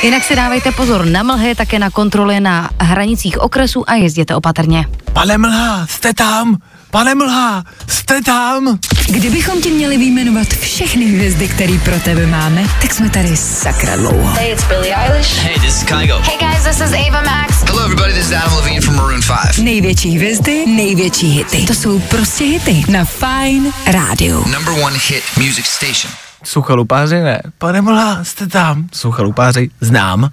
[0.03, 4.87] Jinak si dávejte pozor na mlhy, také na kontroly na hranicích okresů a jezděte opatrně.
[5.13, 6.57] Pane Mlha, jste tam?
[6.91, 8.79] Pane Mlha, jste tam?
[9.09, 14.33] Kdybychom ti měli vyjmenovat všechny hvězdy, které pro tebe máme, tak jsme tady sakra dlouho.
[14.35, 15.39] Hey, it's Billie Eilish.
[15.39, 16.19] Hey, this is Kygo.
[16.19, 17.63] Hey guys, this is Ava Max.
[17.63, 18.13] Hello, everybody.
[18.13, 19.21] This is Adam Levine from Maroon
[19.55, 19.59] 5.
[19.65, 21.65] Největší hvězdy, největší hity.
[21.67, 24.39] To jsou prostě hity na Fajn rádiu.
[24.49, 26.30] Number one hit music station.
[26.45, 27.43] Suchalupáři ne.
[27.59, 28.85] Pane Mlha, jste tam?
[28.93, 30.31] Suchalupáři znám.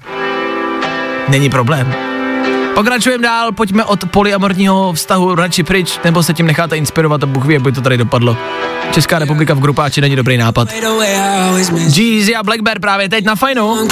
[1.29, 1.93] Není problém.
[2.75, 7.45] Pokračujeme dál, pojďme od polyamorního vztahu radši pryč, nebo se tím necháte inspirovat a Bůh
[7.45, 8.37] ví, jak by to tady dopadlo.
[8.91, 10.69] Česká republika v grupáči není dobrý nápad.
[11.95, 13.87] Jeezy a Black Bear právě teď na fajnu.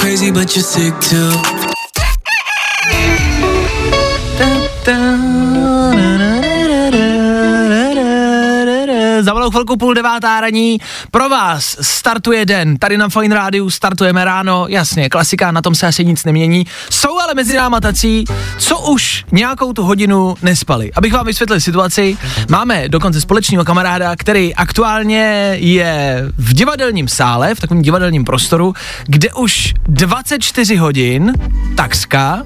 [9.46, 10.80] Malou chvilku půl devátá raní
[11.10, 12.76] pro vás startuje den.
[12.76, 16.66] Tady na Fine Rádiu startujeme ráno, jasně, klasika, na tom se asi nic nemění.
[16.90, 18.24] Jsou ale mezi náma tací,
[18.58, 20.92] co už nějakou tu hodinu nespali.
[20.92, 22.18] Abych vám vysvětlil situaci,
[22.48, 28.74] máme dokonce společného kamaráda, který aktuálně je v divadelním sále, v takovém divadelním prostoru,
[29.06, 31.32] kde už 24 hodin,
[31.76, 32.42] takřka,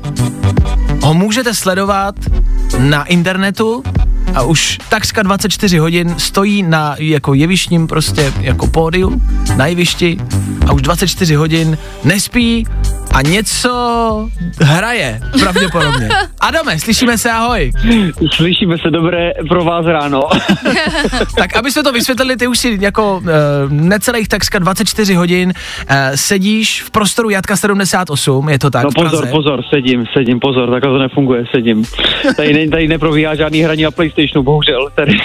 [1.03, 2.15] ho můžete sledovat
[2.79, 3.83] na internetu
[4.35, 9.23] a už takřka 24 hodin stojí na jako jevištním prostě jako pódium
[9.57, 10.17] na jevišti
[10.67, 12.67] a už 24 hodin nespí
[13.15, 14.29] a něco
[14.61, 16.09] hraje, pravděpodobně.
[16.41, 17.73] Adame, slyšíme se, ahoj.
[18.33, 20.23] Slyšíme se dobré pro vás ráno.
[21.37, 23.27] tak aby jsme to vysvětlili, ty už si jako uh,
[23.71, 29.27] necelých takřka 24 hodin uh, sedíš v prostoru Jatka 78, je to tak No pozor,
[29.27, 31.85] pozor, sedím, sedím, pozor, takhle to nefunguje, sedím.
[32.37, 33.91] Tady, ne, tady neprobíhá žádný hraní na
[34.21, 34.91] Playstationu, bohužel.
[34.95, 35.13] Tady,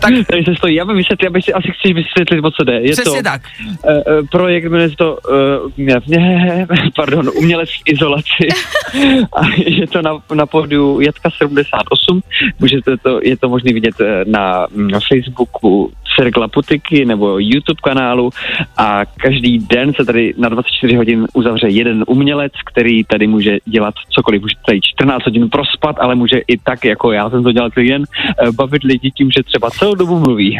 [0.00, 0.14] tak.
[0.30, 2.72] tady se stojí, já bych vysvětlil, abych si asi chci vysvětlit, o co jde.
[2.72, 3.42] Je Přesně to, tak.
[3.62, 8.48] Uh, projekt jmenuje se to, uh, ne, ne, pardon, umělec v izolaci.
[9.36, 12.20] A je to na, na pódiu Jatka 78.
[12.58, 18.30] Můžete to, je to možné vidět eh, na, na Facebooku Cirkla Putiky nebo YouTube kanálu
[18.76, 23.94] a každý den se tady na 24 hodin uzavře jeden umělec, který tady může dělat
[24.10, 24.42] cokoliv.
[24.42, 27.88] Může tady 14 hodin prospat, ale může i tak, jako já jsem to dělal celý
[27.88, 28.04] den,
[28.46, 30.58] eh, bavit lidi tím, že třeba celou dobu mluví.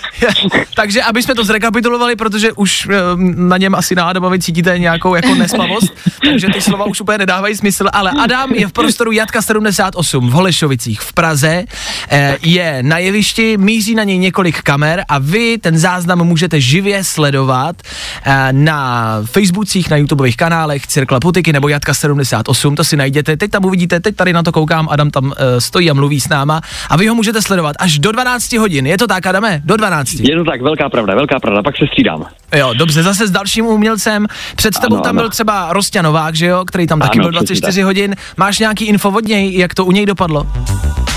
[0.74, 2.96] Takže aby jsme to zrekapitulovali, protože už eh,
[3.36, 7.86] na něm asi Adamovi cítíte nějakou jako nespavost, takže ty slova už úplně nedávají smysl,
[7.92, 11.64] ale Adam je v prostoru Jatka 78 v Holešovicích v Praze,
[12.10, 17.04] eh, je na jevišti, míří na něj několik kamer a vy ten záznam můžete živě
[17.04, 17.76] sledovat
[18.24, 23.50] eh, na Facebookcích, na YouTubeových kanálech Cirkla Putiky nebo Jatka 78, to si najděte, teď
[23.50, 26.60] tam uvidíte, teď tady na to koukám, Adam tam eh, stojí a mluví s náma
[26.90, 29.62] a vy ho můžete sledovat až do 12 hodin, je to tak Adame?
[29.64, 30.12] Do 12.
[30.12, 32.26] Je to tak, velká pravda, velká pravda, pak se střídám.
[32.56, 34.26] Jo, dobře, zase s dalším umělcem.
[34.56, 35.22] Před tebou Ano, tam ano.
[35.22, 37.84] byl třeba Rostě Novák, že jo, který tam taky Ano, byl přesně 24 tak.
[37.84, 38.16] hodin.
[38.36, 40.46] Máš nějaký info od něj, jak to u něj dopadlo?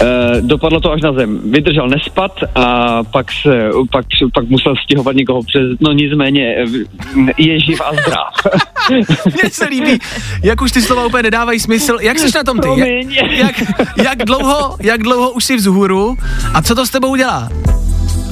[0.01, 1.51] Uh, dopadlo to až na zem.
[1.51, 7.59] Vydržel nespat a pak, se, pak, pak musel stěhovat někoho přes, no nicméně eh, je
[7.59, 8.57] živ a zdrav.
[9.25, 9.99] Mně se líbí,
[10.43, 11.97] jak už ty slova úplně nedávají smysl.
[12.01, 12.67] Jak jsi na tom ty?
[13.09, 13.55] Jak, jak,
[14.03, 16.15] jak, dlouho, jak dlouho už jsi vzhůru
[16.53, 17.49] a co to s tebou dělá?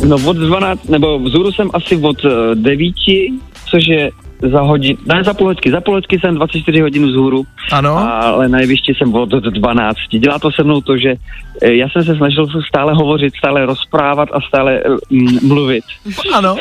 [0.08, 2.94] No od 12, nebo vzhůru jsem asi od uh, 9,
[3.70, 4.12] což je
[4.52, 7.98] za hodin, ne za půl hoďky, za půl hoďky jsem 24 hodin vzhůru, ano.
[7.98, 9.98] ale na jevišti jsem od 12.
[10.12, 11.14] Dělá to se mnou to, že
[11.62, 15.84] eh, já jsem se snažil stále hovořit, stále rozprávat a stále eh, mluvit.
[16.34, 16.56] Ano.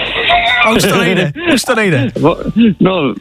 [0.65, 2.09] A už to nejde, už to nejde.
[2.81, 3.15] No,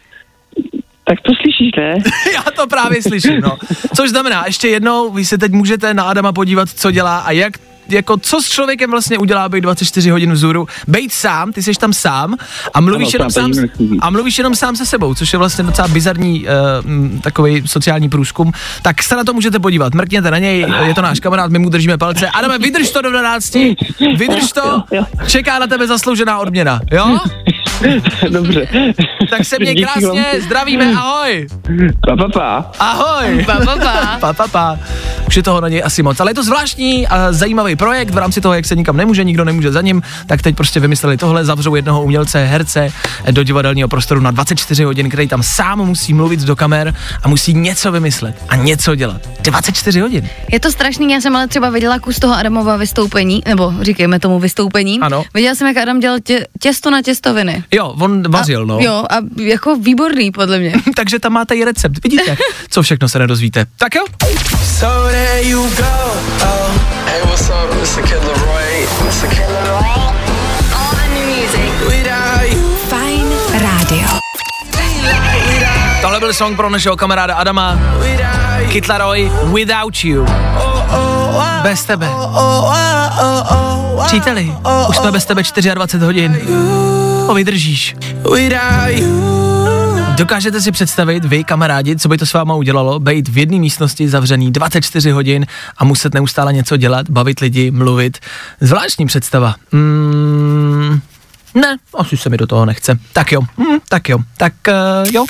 [1.03, 1.93] tak to slyšíš, ne?
[2.33, 3.57] Já to právě slyším, no.
[3.95, 7.53] Což znamená, ještě jednou, vy se teď můžete na Adama podívat, co dělá a jak
[7.91, 11.93] jako co s člověkem vlastně udělá být 24 hodin vzhůru, být sám, ty jsi tam
[11.93, 12.35] sám
[12.73, 13.51] a mluvíš Ano, jenom sám,
[14.01, 18.51] a mluvíš jenom sám se sebou, což je vlastně docela bizarní uh, takový sociální průzkum,
[18.81, 21.69] tak se na to můžete podívat, mrkněte na něj, je to náš kamarád, my mu
[21.69, 22.29] držíme palce.
[22.29, 23.55] Adame, vydrž to do 12,
[24.17, 24.83] vydrž to,
[25.27, 27.17] čeká na tebe zasloužená odměna, jo?
[28.29, 28.67] Dobře.
[29.29, 31.47] Tak se Díky krásně, zdravíme, ahoj.
[32.07, 32.71] Pa, pa, pa.
[32.79, 33.43] Ahoj.
[33.45, 34.17] Pa, pa, pa.
[34.19, 34.79] pa, pa, pa.
[35.27, 36.19] Už je toho na něj asi moc.
[36.19, 39.45] Ale je to zvláštní a zajímavý projekt v rámci toho, jak se nikam nemůže, nikdo
[39.45, 42.91] nemůže za ním, tak teď prostě vymysleli tohle, zavřou jednoho umělce, herce
[43.31, 46.93] do divadelního prostoru na 24 hodin, který tam sám musí mluvit do kamer
[47.23, 49.21] a musí něco vymyslet a něco dělat.
[49.41, 50.29] 24 hodin.
[50.51, 54.39] Je to strašný, já jsem ale třeba viděla kus toho Adamova vystoupení, nebo říkejme tomu
[54.39, 54.99] vystoupení.
[54.99, 55.23] Ano.
[55.33, 57.58] Viděla jsem, jak Adam dělal tě, těsto na těstoviny.
[57.71, 58.77] Jo, on vařil, no.
[58.79, 60.73] Jo, a jako výborný, podle mě.
[60.95, 62.03] Takže tam máte i recept.
[62.03, 62.37] Vidíte,
[62.69, 63.65] co všechno se nedozvíte.
[63.77, 64.03] Tak jo?
[64.79, 65.83] So there you go.
[66.41, 66.71] Oh.
[67.05, 67.97] Hey, what's up?
[67.97, 68.01] Mr.
[68.07, 68.87] Kid Leroy.
[69.05, 69.27] Mr.
[69.29, 69.85] Kid Leroy.
[70.75, 71.87] All the new music.
[71.87, 72.75] Without you.
[72.89, 74.07] Fajn rádio.
[76.01, 77.79] Tohle byl song pro našeho kamaráda Adama.
[78.71, 80.25] Kid Laroi, Without You.
[81.63, 82.09] Bez tebe.
[84.05, 84.53] Příteli,
[84.89, 85.43] už jsme bez tebe
[85.73, 86.37] 24 hodin.
[87.29, 87.95] To vydržíš.
[90.15, 94.09] Dokážete si představit, vy kamarádi, co by to s váma udělalo, být v jedné místnosti
[94.09, 95.45] zavřený 24 hodin
[95.77, 98.17] a muset neustále něco dělat, bavit lidi, mluvit.
[98.61, 99.55] Zvláštní představa.
[99.71, 100.99] Mm,
[101.55, 102.99] ne, asi se mi do toho nechce.
[103.13, 105.25] Tak jo, mm, tak jo, tak uh, jo.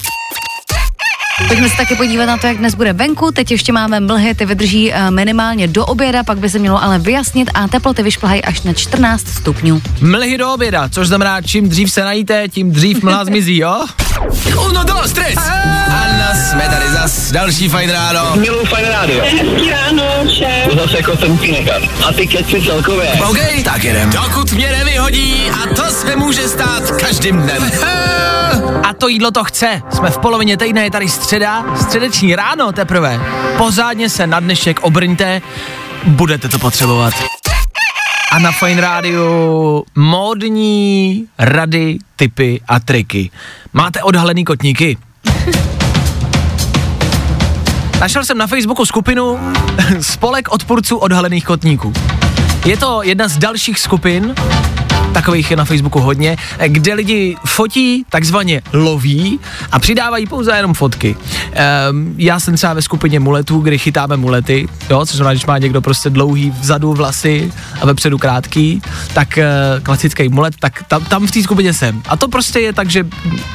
[1.48, 3.32] Pojďme se taky podívat na to, jak dnes bude venku.
[3.32, 7.00] Teď ještě máme mlhy, ty vydrží eh, minimálně do oběda, pak by se mělo ale
[7.00, 9.82] vyjasnit a teploty vyšplhají až na 14 stupňů.
[10.02, 13.86] Mlhy do oběda, což znamená, čím dřív se najíte, tím dřív mlha zmizí, jo?
[14.70, 15.36] Uno, dos, tres.
[15.88, 17.32] Anna, jsme tady zas.
[17.32, 18.36] Další fajn ráno.
[18.36, 19.22] Miluji fajn rádio.
[19.22, 20.04] Hezký ráno,
[20.38, 20.74] šéf.
[20.82, 21.40] Zase jako jsem.
[22.08, 23.12] A ty keci celkově.
[23.30, 24.10] OK, tak jedem.
[24.10, 27.72] Dokud mě nevyhodí, a to se může stát každým dnem.
[28.84, 29.82] A to jídlo to chce.
[29.90, 33.22] Jsme v polovině týdne, je tady středa, středeční ráno teprve.
[33.58, 35.42] Pořádně se na dnešek obrňte,
[36.06, 37.14] budete to potřebovat.
[38.32, 43.32] A na Fine Rádiu módní rady, typy a triky.
[43.74, 44.98] Máte odhalený kotníky?
[48.00, 49.40] Našel jsem na Facebooku skupinu
[50.02, 51.94] Spolek odpůrců odhalených kotníků.
[52.66, 54.36] Je to jedna z dalších skupin,
[55.14, 56.38] takových je na Facebooku hodně,
[56.68, 59.40] kde lidi fotí, takzvaně loví
[59.72, 61.16] a přidávají pouze jenom fotky.
[61.90, 65.58] Um, já jsem třeba ve skupině muletů, kdy chytáme mulety, jo, což znamená, když má
[65.58, 67.52] někdo prostě dlouhý vzadu vlasy
[67.82, 68.82] a vepředu krátký,
[69.14, 72.02] tak uh, klasický mulet, tak tam, tam v té skupině jsem.
[72.10, 73.04] A to prostě je tak, že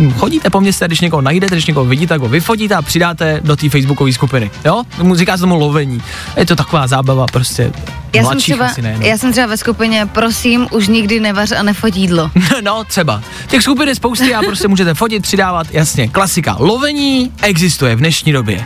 [0.00, 3.40] hm, chodíte po městě, když někoho najdete, když někoho vidíte, tak ho vyfotíte a přidáte
[3.44, 4.50] do té facebookové skupiny.
[4.64, 4.82] Jo?
[5.14, 6.02] Říká se tomu lovení.
[6.36, 7.72] Je to taková zábava prostě.
[8.14, 9.02] Já jsem, třeba, asi nejenom.
[9.02, 12.30] já jsem třeba ve skupině, prosím, už nikdy nevař a nefoť jídlo.
[12.62, 13.22] No, třeba.
[13.46, 16.56] Těch skupin je spousty a prostě můžete fotit, přidávat, jasně, klasika.
[16.58, 18.64] Lovení existuje v dnešní době.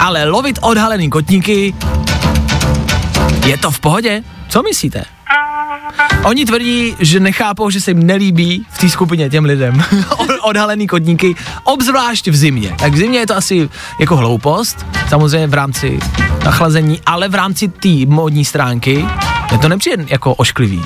[0.00, 1.74] Ale lovit odhalený kotníky,
[3.46, 4.22] je to v pohodě?
[4.48, 5.04] Co myslíte?
[6.24, 9.84] Oni tvrdí, že nechápou, že se jim nelíbí v té skupině těm lidem
[10.42, 11.34] odhalený kotníky,
[11.64, 12.74] obzvlášť v zimě.
[12.78, 13.68] Tak v zimě je to asi
[14.00, 15.98] jako hloupost, samozřejmě v rámci
[16.44, 19.06] nachlazení, ale v rámci té módní stránky
[19.52, 20.82] je to nepřijde jako ošklivý.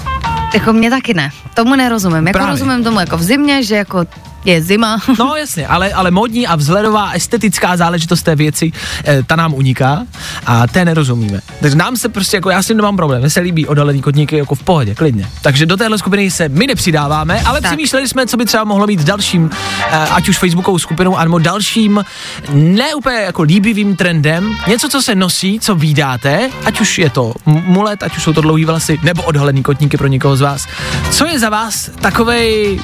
[0.55, 1.31] Jako mě taky ne.
[1.55, 2.27] Tomu nerozumím.
[2.27, 2.51] Jako Právě.
[2.53, 4.05] rozumím tomu jako v zimě, že jako
[4.45, 4.99] je zima.
[5.19, 8.73] No jasně, ale, ale modní a vzhledová estetická záležitost té věci,
[9.07, 10.07] e, ta nám uniká
[10.47, 11.41] a té nerozumíme.
[11.61, 14.37] Takže nám se prostě, jako já s tím nemám problém, mně se líbí odhalený kotníky
[14.37, 15.29] jako v pohodě, klidně.
[15.43, 17.71] Takže do téhle skupiny se my nepřidáváme, ale tak.
[17.71, 19.51] přemýšleli jsme, co by třeba mohlo být dalším,
[19.91, 22.05] e, ať už facebookovou skupinou, anebo dalším
[22.53, 27.35] ne úplně jako líbivým trendem, něco, co se nosí, co vydáte, ať už je to
[27.47, 30.67] mulet, ať už jsou to dlouhý vlasy, nebo odhalený kotníky pro někoho z vás.
[31.11, 32.81] Co je za vás takovej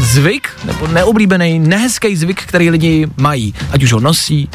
[0.00, 4.48] zvyk, nebo neoblíbený, nehezký zvyk, který lidi mají, ať už ho nosí,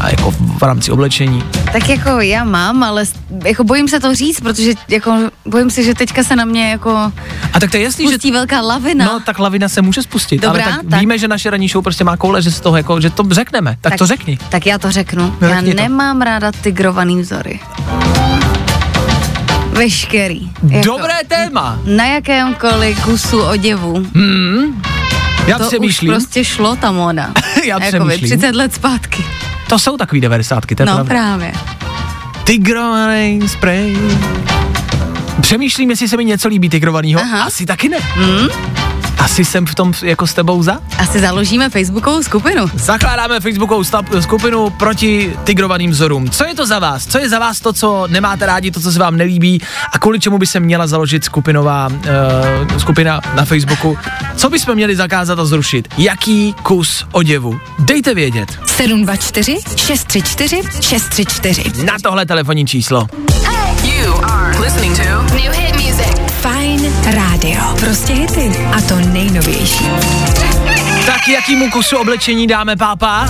[0.00, 1.42] a jako v rámci oblečení.
[1.72, 3.04] Tak jako já mám, ale
[3.44, 7.12] jako bojím se to říct, protože jako bojím se, že teďka se na mě jako
[7.52, 9.04] A tak to je jasný, že pustí velká lavina.
[9.04, 11.00] No, tak lavina se může spustit, Dobrá, ale tak, tak.
[11.00, 13.76] víme, že naše ranní show prostě má koule, že z toho jako, že to řekneme,
[13.80, 14.38] tak, to řekni.
[14.48, 15.34] Tak já to řeknu.
[15.40, 15.82] No, já řekni to.
[15.82, 17.60] nemám ráda tygrovaný vzory.
[19.74, 20.50] Veškerý.
[20.68, 21.78] Jako Dobré téma.
[21.84, 23.94] Na jakémkoliv kusu oděvu.
[24.14, 24.82] Hmm.
[25.46, 26.10] Já to přemýšlím.
[26.10, 27.32] už prostě šlo ta moda.
[27.64, 28.38] Já Jakoby přemýšlím.
[28.40, 29.24] 30 let zpátky.
[29.68, 31.08] To jsou takový devadesátky, to je No pravda.
[31.14, 31.52] právě.
[32.44, 33.96] Tigrovaný spray.
[35.40, 37.20] Přemýšlím, jestli se mi něco líbí tigrovanýho.
[37.46, 37.98] Asi taky ne.
[38.14, 38.48] Hmm?
[39.18, 40.78] Asi jsem v tom jako s tebou za.
[40.98, 42.66] Asi založíme facebookovou skupinu.
[42.74, 46.30] Zakládáme Facebookovou sta- skupinu proti tigrovaným vzorům.
[46.30, 47.06] Co je to za vás?
[47.06, 49.62] Co je za vás to, co nemáte rádi, to, co se vám nelíbí
[49.92, 53.98] a kvůli čemu by se měla založit skupinová uh, skupina na Facebooku?
[54.36, 55.88] Co bychom měli zakázat a zrušit?
[55.98, 57.60] Jaký kus oděvu?
[57.78, 58.58] Dejte vědět.
[58.66, 61.84] 724 634 634.
[61.84, 63.06] Na tohle telefonní číslo.
[63.84, 65.02] You are listening to
[65.34, 65.73] New Hit
[67.06, 67.60] Radio.
[67.80, 68.52] Prostě hity.
[68.72, 69.84] A to nejnovější.
[71.06, 73.28] Tak jakýmu kusu oblečení dáme pápa?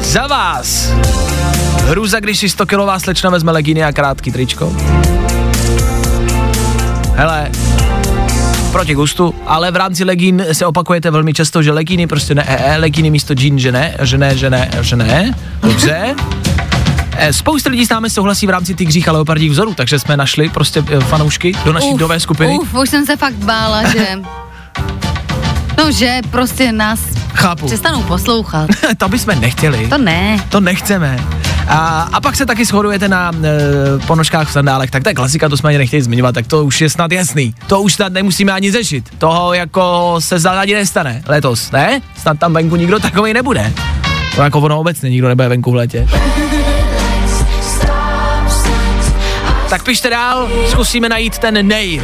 [0.00, 0.92] Za vás.
[1.84, 4.76] Hruza, když si 100 kilová slečna vezme legíny a krátký tričko.
[7.14, 7.50] Hele,
[8.72, 12.76] proti gustu, ale v rámci legín se opakujete velmi často, že legíny prostě ne, e,
[12.76, 16.14] legíny místo džín, že ne, že ne, že ne, že ne, dobře.
[17.18, 20.48] Eh, Spousta lidí s námi souhlasí v rámci tygřích a leopardních vzorů, takže jsme našli
[20.48, 22.58] prostě eh, fanoušky do naší Uf, nové skupiny.
[22.58, 24.08] Uf, už jsem se fakt bála, že...
[25.78, 27.00] No, že prostě nás
[27.34, 27.66] Chápu.
[27.66, 28.70] přestanou poslouchat.
[28.98, 29.88] to bychom nechtěli.
[29.88, 30.38] To ne.
[30.48, 31.18] To nechceme.
[31.68, 35.48] A, a pak se taky shodujete na e, ponožkách v sandálech, tak to je klasika,
[35.48, 37.54] to jsme ani nechtěli zmiňovat, tak to už je snad jasný.
[37.66, 39.04] To už snad nemusíme ani řešit.
[39.18, 42.00] Toho jako se za ani nestane letos, ne?
[42.16, 43.72] Snad tam venku nikdo takový nebude.
[44.36, 46.08] To jako ono obecně nikdo nebude venku v létě.
[49.68, 52.02] Tak pište dál, zkusíme najít ten nej,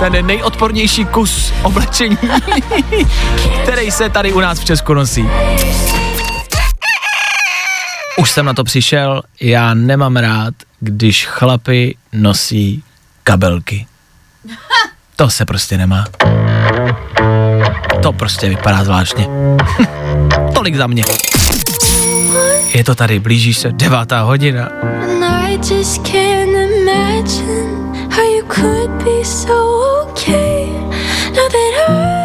[0.00, 2.18] ten nejodpornější kus oblečení,
[3.62, 5.28] který se tady u nás v Česku nosí.
[8.18, 12.82] Už jsem na to přišel, já nemám rád, když chlapy nosí
[13.22, 13.86] kabelky.
[15.16, 16.04] To se prostě nemá.
[18.02, 19.26] To prostě vypadá zvláštně.
[20.54, 21.02] Tolik za mě.
[22.74, 24.68] Je to tady, blíží se devátá hodina.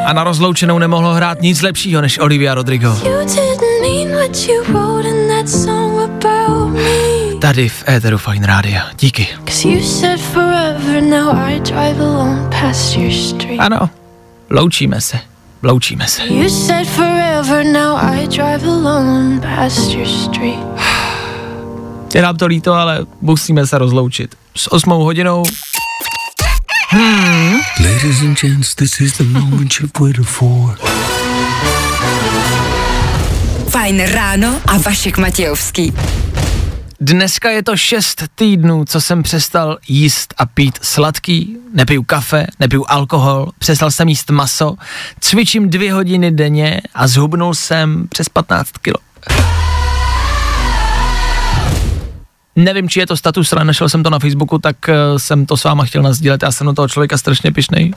[0.05, 2.97] A na rozloučenou nemohlo hrát nic lepšího než Olivia Rodrigo.
[7.41, 8.83] Tady v éteru Fine Rádia.
[8.99, 9.27] Díky.
[13.59, 13.89] Ano,
[14.49, 15.19] loučíme se.
[15.63, 16.27] Loučíme se.
[16.27, 20.80] You said forever, now I drive alone past your street.
[22.13, 24.35] Je nám to líto, ale musíme se rozloučit.
[24.55, 25.43] S osmou hodinou.
[26.89, 27.53] Hmm.
[27.79, 30.77] Ladies and gents, this is the moment you've waited for.
[33.69, 35.93] Fajn ráno a Vašek Matějovský.
[37.01, 42.85] Dneska je to šest týdnů, co jsem přestal jíst a pít sladký, nepiju kafe, nepiju
[42.87, 44.75] alkohol, přestal jsem jíst maso,
[45.19, 48.97] cvičím dvě hodiny denně a zhubnul jsem přes 15 kilo.
[52.55, 55.57] Nevím, či je to status, ale našel jsem to na Facebooku, tak uh, jsem to
[55.57, 56.43] s váma chtěl nazdílet.
[56.43, 57.93] Já jsem na toho člověka strašně pišnej.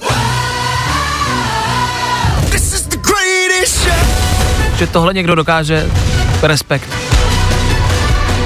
[4.78, 5.90] Že tohle někdo dokáže,
[6.42, 6.88] respekt.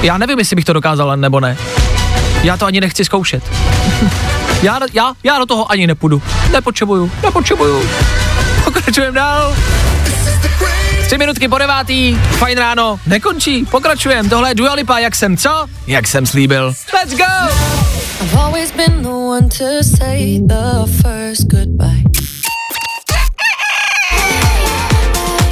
[0.03, 1.57] Já nevím, jestli bych to dokázal nebo ne.
[2.43, 3.43] Já to ani nechci zkoušet.
[4.63, 6.23] já, já, já do toho ani nepůjdu.
[6.53, 7.89] Nepotřebuju, nepotřebuju.
[8.65, 9.55] Pokračujeme dál.
[11.09, 14.29] Tři minutky po devátý, fajn ráno, nekončí, pokračujem.
[14.29, 15.67] Tohle je Dua Lipa, jak jsem co?
[15.87, 16.73] Jak jsem slíbil.
[16.95, 17.25] Let's go!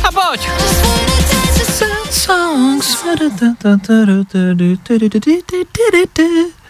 [0.05, 0.49] A pojď!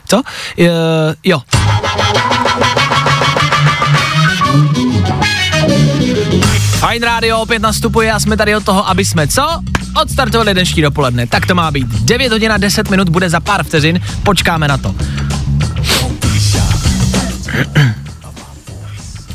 [0.09, 0.23] Co?
[1.25, 1.41] Jo.
[6.79, 9.61] Fajn rádio opět nastupuje a jsme tady od toho, aby jsme co?
[10.03, 11.27] Odstartovali dnešní dopoledne.
[11.27, 11.87] Tak to má být.
[11.87, 14.01] 9 hodin a 10 minut bude za pár vteřin.
[14.23, 14.95] Počkáme na to.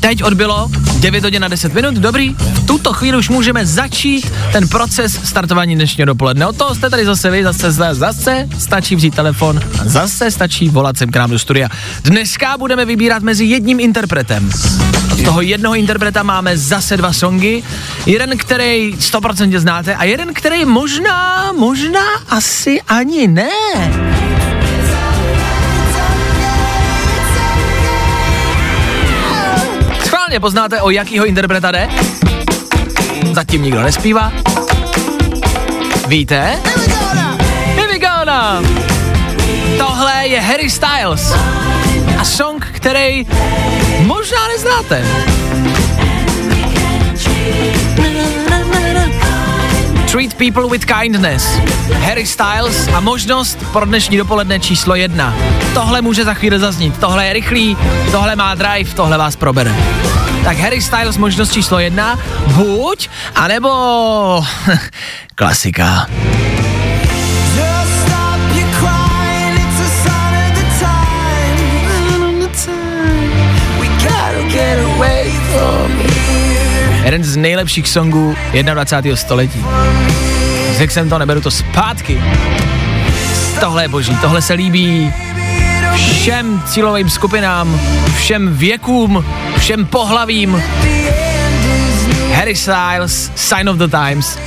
[0.00, 0.70] Teď odbylo
[1.00, 2.34] 9 hodin a 10 minut, dobrý.
[2.34, 6.46] V tuto chvíli už můžeme začít ten proces startování dnešního dopoledne.
[6.46, 10.96] O toho jste tady zase vy, zase, zase stačí vzít telefon a zase stačí volat
[10.96, 11.68] sem k nám do studia.
[12.04, 14.50] Dneska budeme vybírat mezi jedním interpretem.
[15.12, 17.62] Z toho jednoho interpreta máme zase dva songy.
[18.06, 23.50] Jeden, který 100% znáte a jeden, který možná, možná asi ani ne.
[30.04, 31.88] Schválně poznáte, o jakýho interpreta jde?
[33.32, 34.32] Zatím nikdo nespívá.
[36.08, 36.58] Víte?
[39.78, 41.34] Tohle je Harry Styles.
[42.18, 42.51] A song,
[42.82, 43.26] který
[44.06, 45.04] možná neznáte.
[50.10, 51.44] Treat people with kindness.
[52.00, 55.34] Harry Styles a možnost pro dnešní dopoledne číslo jedna.
[55.74, 56.98] Tohle může za chvíli zaznít.
[56.98, 57.76] Tohle je rychlý,
[58.10, 59.74] tohle má drive, tohle vás probere.
[60.44, 63.70] Tak Harry Styles možnost číslo jedna, buď, anebo
[65.34, 66.06] klasika.
[77.04, 78.36] Jeden z nejlepších songů
[78.74, 79.16] 21.
[79.16, 79.64] století.
[80.76, 82.22] Řekl jsem to, neberu to zpátky.
[83.60, 85.12] Tohle je boží, tohle se líbí
[85.94, 87.80] všem cílovým skupinám,
[88.16, 89.24] všem věkům,
[89.58, 90.62] všem pohlavím.
[92.34, 94.38] Harry Styles, Sign of the Times,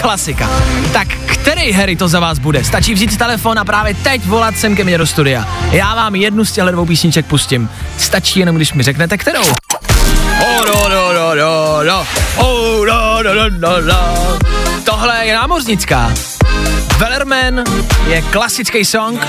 [0.00, 0.50] klasika.
[0.92, 1.08] Tak
[1.48, 2.64] který Harry to za vás bude?
[2.64, 5.48] Stačí vzít telefon a právě teď volat sem ke mně do studia.
[5.70, 7.68] Já vám jednu z těchto dvou písniček pustím.
[7.98, 9.42] Stačí jenom, když mi řeknete, kterou.
[11.88, 12.06] No.
[12.36, 14.38] Oh, no, no, no, no, no.
[14.84, 16.14] Tohle je námořnická.
[16.98, 17.64] Wellerman
[18.08, 19.26] je klasický song.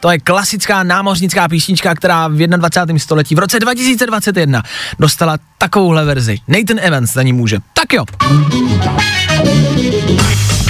[0.00, 2.98] To je klasická námořnická písnička, která v 21.
[2.98, 4.62] století v roce 2021
[4.98, 6.38] dostala takovouhle verzi.
[6.48, 7.58] Nathan Evans za ní může.
[7.72, 8.04] Tak jo.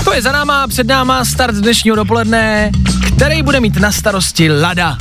[0.05, 2.71] To je za náma, před náma start dnešního dopoledne,
[3.17, 4.99] který bude mít na starosti Lada.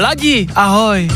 [0.00, 1.08] Ladi, ahoj.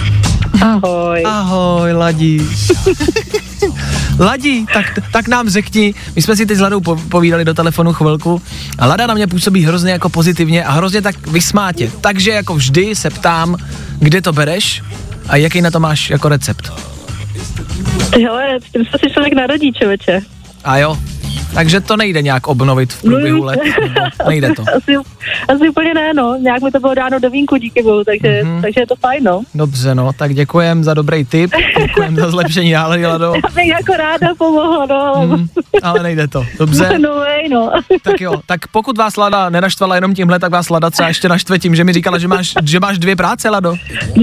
[0.62, 1.22] Ahoj.
[1.26, 2.46] Ahoj, Ladi.
[4.18, 7.92] Ladi, tak, tak nám řekni, my jsme si teď s Ladou po, povídali do telefonu
[7.92, 8.42] chvilku
[8.78, 11.90] a Lada na mě působí hrozně jako pozitivně a hrozně tak vysmátě.
[12.00, 13.56] Takže jako vždy se ptám,
[13.98, 14.82] kde to bereš
[15.28, 16.72] a jaký na to máš jako recept.
[18.22, 20.20] Hele, s tím se si člověk narodí, člověče.
[20.64, 20.98] A jo,
[21.54, 24.62] takže to nejde nějak obnovit v průběhu let, nebo nejde to.
[24.76, 24.94] Asi,
[25.48, 26.36] asi úplně ne, no.
[26.40, 28.62] Nějak mi to bylo dáno do vínku díky bohu, takže, mm-hmm.
[28.62, 29.42] takže je to fajn, no.
[29.54, 33.34] Dobře, no, tak děkujem za dobrý tip, děkujem za zlepšení nálady, Lado.
[33.34, 35.26] Já bych jako ráda pomohla, no, ale...
[35.26, 35.48] Mm,
[35.82, 36.88] ale nejde to, dobře.
[36.98, 37.70] No, way, no.
[38.02, 41.58] Tak jo, tak pokud vás Lada nenaštvala jenom tímhle, tak vás Lada třeba ještě naštve
[41.58, 43.74] tím, že mi říkala, že máš, že máš dvě práce, Lado.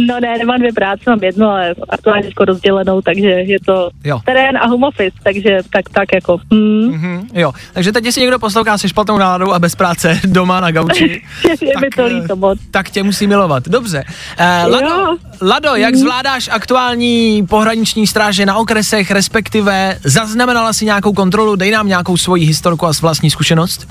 [0.08, 4.20] No ne, nemám dvě práce, mám jednu, ale aktuálně rozdělenou, takže je to Jo.
[4.26, 6.95] terén a home office, takže tak, tak jako, hm.
[6.96, 10.72] Mm, jo, takže teď, jestli někdo poslouchá se špatnou náladou a bez práce doma na
[10.72, 11.22] gauči,
[11.62, 12.60] je mi to líto moc.
[12.72, 13.68] tak tě musí milovat.
[13.68, 14.04] Dobře.
[14.38, 15.18] Eh, Lado.
[15.42, 21.88] Lado, jak zvládáš aktuální pohraniční stráže na okresech, respektive zaznamenala si nějakou kontrolu, dej nám
[21.88, 23.88] nějakou svoji historku a vlastní zkušenost?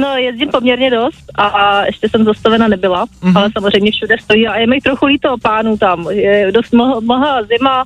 [0.00, 3.32] No, jezdím poměrně dost a ještě jsem zastavena nebyla, Mhm.
[3.32, 3.38] mm-hmm.
[3.38, 6.06] ale samozřejmě všude stojí a je mi trochu líto pánů tam.
[6.10, 7.84] Je dost mlha, mlha zima,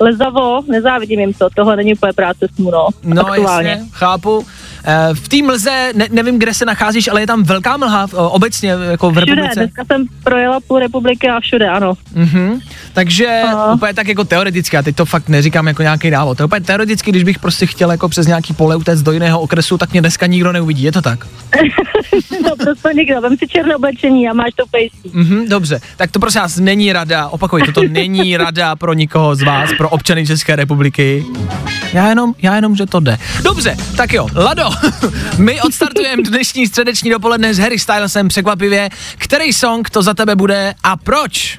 [0.00, 3.70] lezavo, nezávidím jim to, tohle není úplně práce s no, No aktuálně.
[3.70, 4.46] jasně, chápu.
[4.84, 8.14] Eh, v té mlze, ne, nevím, kde se nacházíš, ale je tam velká mlha v-
[8.14, 9.60] obecně jako v Všude, republice.
[9.60, 11.94] dneska jsem projela půl republiky a všude, ano.
[12.14, 12.60] Mhm.
[12.92, 13.42] Takže
[13.74, 16.60] úplně tak jako teoreticky, a teď to fakt neříkám jako nějaký návod, to je úplně
[16.60, 20.00] teoreticky, když bych prostě chtěl jako přes nějaký pole utéct do jiného okresu, tak mě
[20.00, 21.26] dneska nikdo neuvidí, je to tak?
[22.44, 25.10] no prostě nikdo, vem si černé oblečení a máš to pejstí.
[25.12, 29.42] Mhm, dobře, tak to prosím vás není rada, opakuj, to není rada pro nikoho z
[29.42, 31.24] vás, pro občany České republiky.
[31.92, 33.18] Já jenom, já jenom, že to jde.
[33.42, 34.67] Dobře, tak jo, Lado,
[35.38, 38.88] my odstartujeme dnešní středeční dopoledne s Harry Stylesem překvapivě.
[39.18, 41.58] Který song to za tebe bude a proč?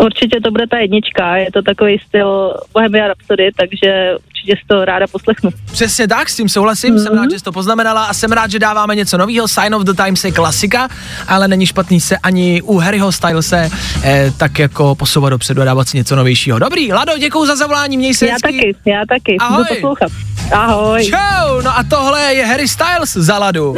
[0.00, 4.84] Určitě to bude ta jednička, je to takový styl Bohemia Rhapsody, takže určitě si to
[4.84, 5.50] ráda poslechnu.
[5.72, 7.02] Přesně tak, s tím souhlasím, mm-hmm.
[7.02, 9.48] jsem rád, že jsi to poznamenala a jsem rád, že dáváme něco nového.
[9.48, 10.88] Sign of the Times je klasika,
[11.28, 13.70] ale není špatný se ani u Harryho Stylese
[14.04, 16.58] eh, tak jako posouvat dopředu a dávat si něco novějšího.
[16.58, 18.52] Dobrý, Lado, děkuji za zavolání, měj se Já hezky.
[18.52, 19.56] taky, já taky, Ahoj.
[19.56, 20.12] budu poslouchat.
[20.52, 21.04] Ahoj.
[21.04, 23.76] Čau, no a tohle je Harry Styles za Ladu.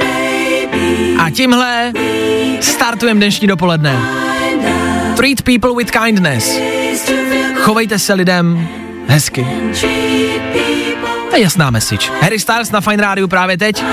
[1.18, 1.92] A tímhle
[2.60, 3.98] startujeme dnešní dopoledne.
[5.16, 6.58] Treat people with kindness.
[7.54, 8.68] Chovejte se lidem
[9.06, 9.46] hezky.
[11.30, 12.10] To je jasná message.
[12.20, 13.84] Harry Styles na Fine Rádiu právě teď.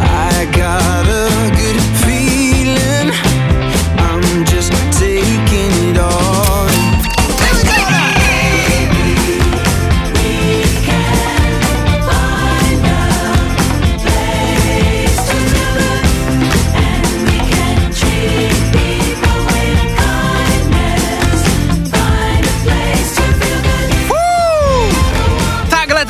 [0.00, 1.01] I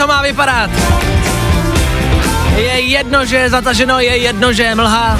[0.02, 0.70] to má vypadat.
[2.56, 5.18] Je jedno, že je zataženo, je jedno, že je mlha.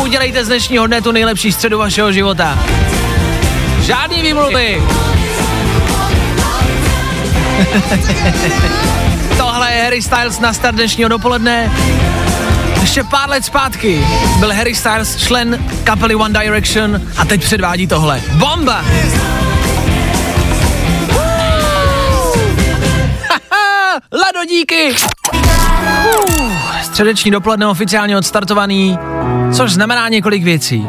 [0.00, 2.58] Udělejte z dnešního dne tu nejlepší středu vašeho života.
[3.80, 4.82] Žádný výmluvy.
[9.36, 11.72] Tohle je Harry Styles na start dnešního dopoledne.
[12.80, 14.06] Ještě pár let zpátky
[14.38, 18.22] byl Harry Styles člen kapely One Direction a teď předvádí tohle.
[18.32, 18.84] Bomba!
[24.10, 24.94] Haha, Lado, díky!
[25.34, 28.98] Uh, středeční dopoledne oficiálně odstartovaný,
[29.56, 30.86] což znamená několik věcí.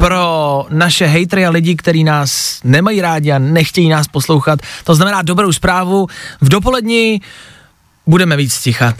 [0.00, 5.22] Pro naše hejtry a lidi, kteří nás nemají rádi a nechtějí nás poslouchat, to znamená
[5.22, 6.06] dobrou zprávu.
[6.40, 7.20] V dopoledni
[8.06, 8.94] budeme víc ticha.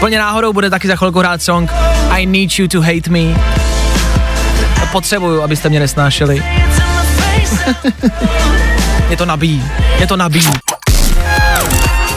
[0.00, 1.70] Plně náhodou bude taky za chvilku hrát song
[2.10, 3.20] I Need You to Hate Me.
[4.92, 6.42] Potřebuju, abyste mě nesnášeli.
[9.12, 9.64] Je to nabíjí,
[9.98, 10.52] je to nabíjí.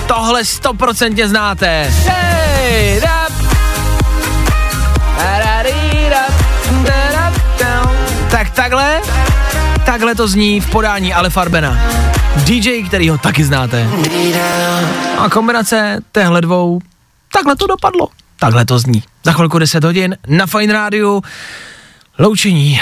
[0.08, 1.94] Tohle stoprocentně znáte.
[8.32, 9.02] Tak takhle,
[9.86, 11.78] takhle to zní v podání Ale Farbena.
[12.36, 13.88] DJ, který ho taky znáte.
[15.18, 16.80] A kombinace téhle dvou,
[17.34, 18.08] takhle to dopadlo.
[18.40, 19.04] Takhle to zní.
[19.24, 21.24] Za chvilku 10 hodin na Fine Rádiu.
[22.20, 22.82] Loučení.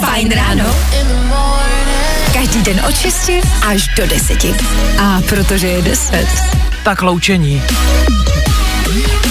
[0.00, 0.64] Fajn ráno.
[2.48, 3.30] Každý den od 6
[3.66, 4.44] až do 10.
[5.02, 6.26] A protože je 10.
[6.84, 7.62] Tak loučení.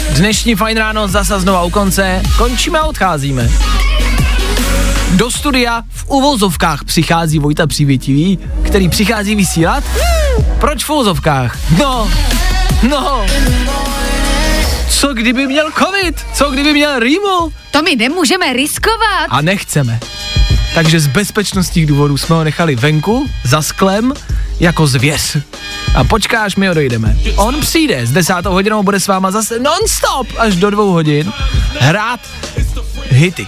[0.10, 2.22] Dnešní Fajn ráno zase znova u konce.
[2.38, 3.50] Končíme a odcházíme.
[5.12, 9.84] Do studia v uvozovkách přichází Vojta Přívětivý, který přichází vysílat.
[10.60, 11.58] Proč v uvozovkách?
[11.80, 12.12] No,
[12.90, 13.26] no.
[14.90, 16.26] Co kdyby měl covid?
[16.34, 17.54] Co kdyby měl rýmu?
[17.72, 19.28] To my nemůžeme riskovat.
[19.30, 20.00] A nechceme.
[20.74, 24.14] Takže z bezpečnostních důvodů jsme ho nechali venku, za sklem,
[24.60, 25.38] jako zvěř.
[25.96, 27.18] A počkáš, my odejdeme.
[27.36, 31.34] On přijde s desátou hodinou, bude s váma zase non-stop až do dvou hodin
[31.80, 32.20] hrát
[33.10, 33.48] hity.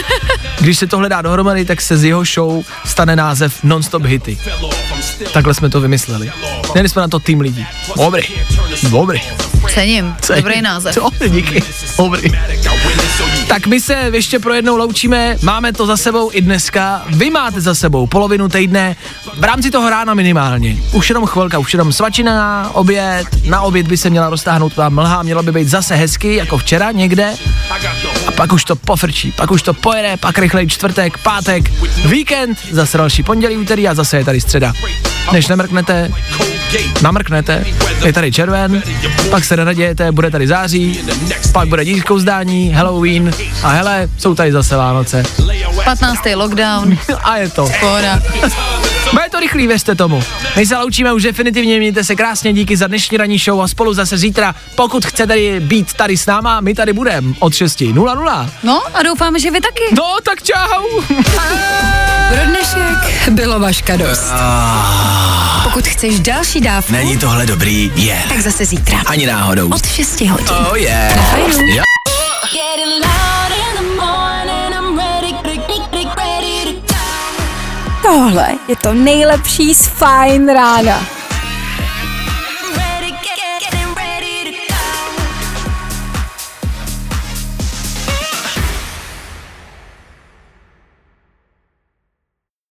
[0.60, 4.38] Když se tohle dá dohromady, tak se z jeho show stane název Non-stop hity.
[5.32, 6.32] Takhle jsme to vymysleli.
[6.72, 7.66] Měli jsme na to tým lidí.
[7.96, 8.22] Dobrý,
[8.90, 9.20] dobrý.
[9.74, 10.42] Cením, Cením.
[10.42, 10.94] dobrý název.
[10.94, 11.62] Dobrý, díky.
[11.98, 12.30] Dobrý.
[13.48, 17.60] Tak my se ještě pro jednou loučíme, máme to za sebou i dneska, vy máte
[17.60, 18.96] za sebou polovinu týdne,
[19.38, 20.76] v rámci toho rána minimálně.
[20.92, 24.88] Už jenom chvilka, už jenom svačina na oběd, na oběd by se měla roztáhnout ta
[24.88, 27.34] mlha, mělo by být zase hezky, jako včera někde.
[28.26, 31.70] A pak už to pofrčí, pak už to pojede, pak rychlej čtvrtek, pátek,
[32.06, 34.72] víkend, zase další pondělí, úterý a zase je tady středa.
[35.32, 36.10] Než nemrknete,
[37.02, 37.64] namrknete,
[38.04, 38.82] je tady červen,
[39.30, 41.00] pak se nenadějete, bude tady září,
[41.52, 43.30] pak bude dískou zdání, Halloween
[43.62, 45.22] a hele, jsou tady zase Vánoce.
[45.84, 46.20] 15.
[46.34, 46.98] lockdown.
[47.22, 47.68] a je to.
[47.80, 48.22] Pohoda.
[49.12, 50.22] Bude to rychlý, věřte tomu.
[50.56, 53.94] My se loučíme už definitivně, mějte se krásně, díky za dnešní ranní show a spolu
[53.94, 58.50] zase zítra, pokud chcete být tady s náma, my tady budeme od 6.00.
[58.62, 59.82] No a doufáme, že vy taky.
[59.96, 61.00] No, tak čau.
[62.28, 64.32] Pro dnešek bylo vaška dost.
[65.72, 67.92] Pokud chceš další dávku, Není tohle dobrý?
[67.94, 68.22] Je.
[68.28, 68.98] tak zase zítra.
[69.06, 69.68] Ani náhodou.
[69.68, 70.46] Od 6 hodin.
[70.50, 71.16] Oh yeah.
[71.16, 71.66] Na Fajnu.
[71.66, 71.82] Jo.
[78.02, 81.19] Tohle je to nejlepší z Fine rána.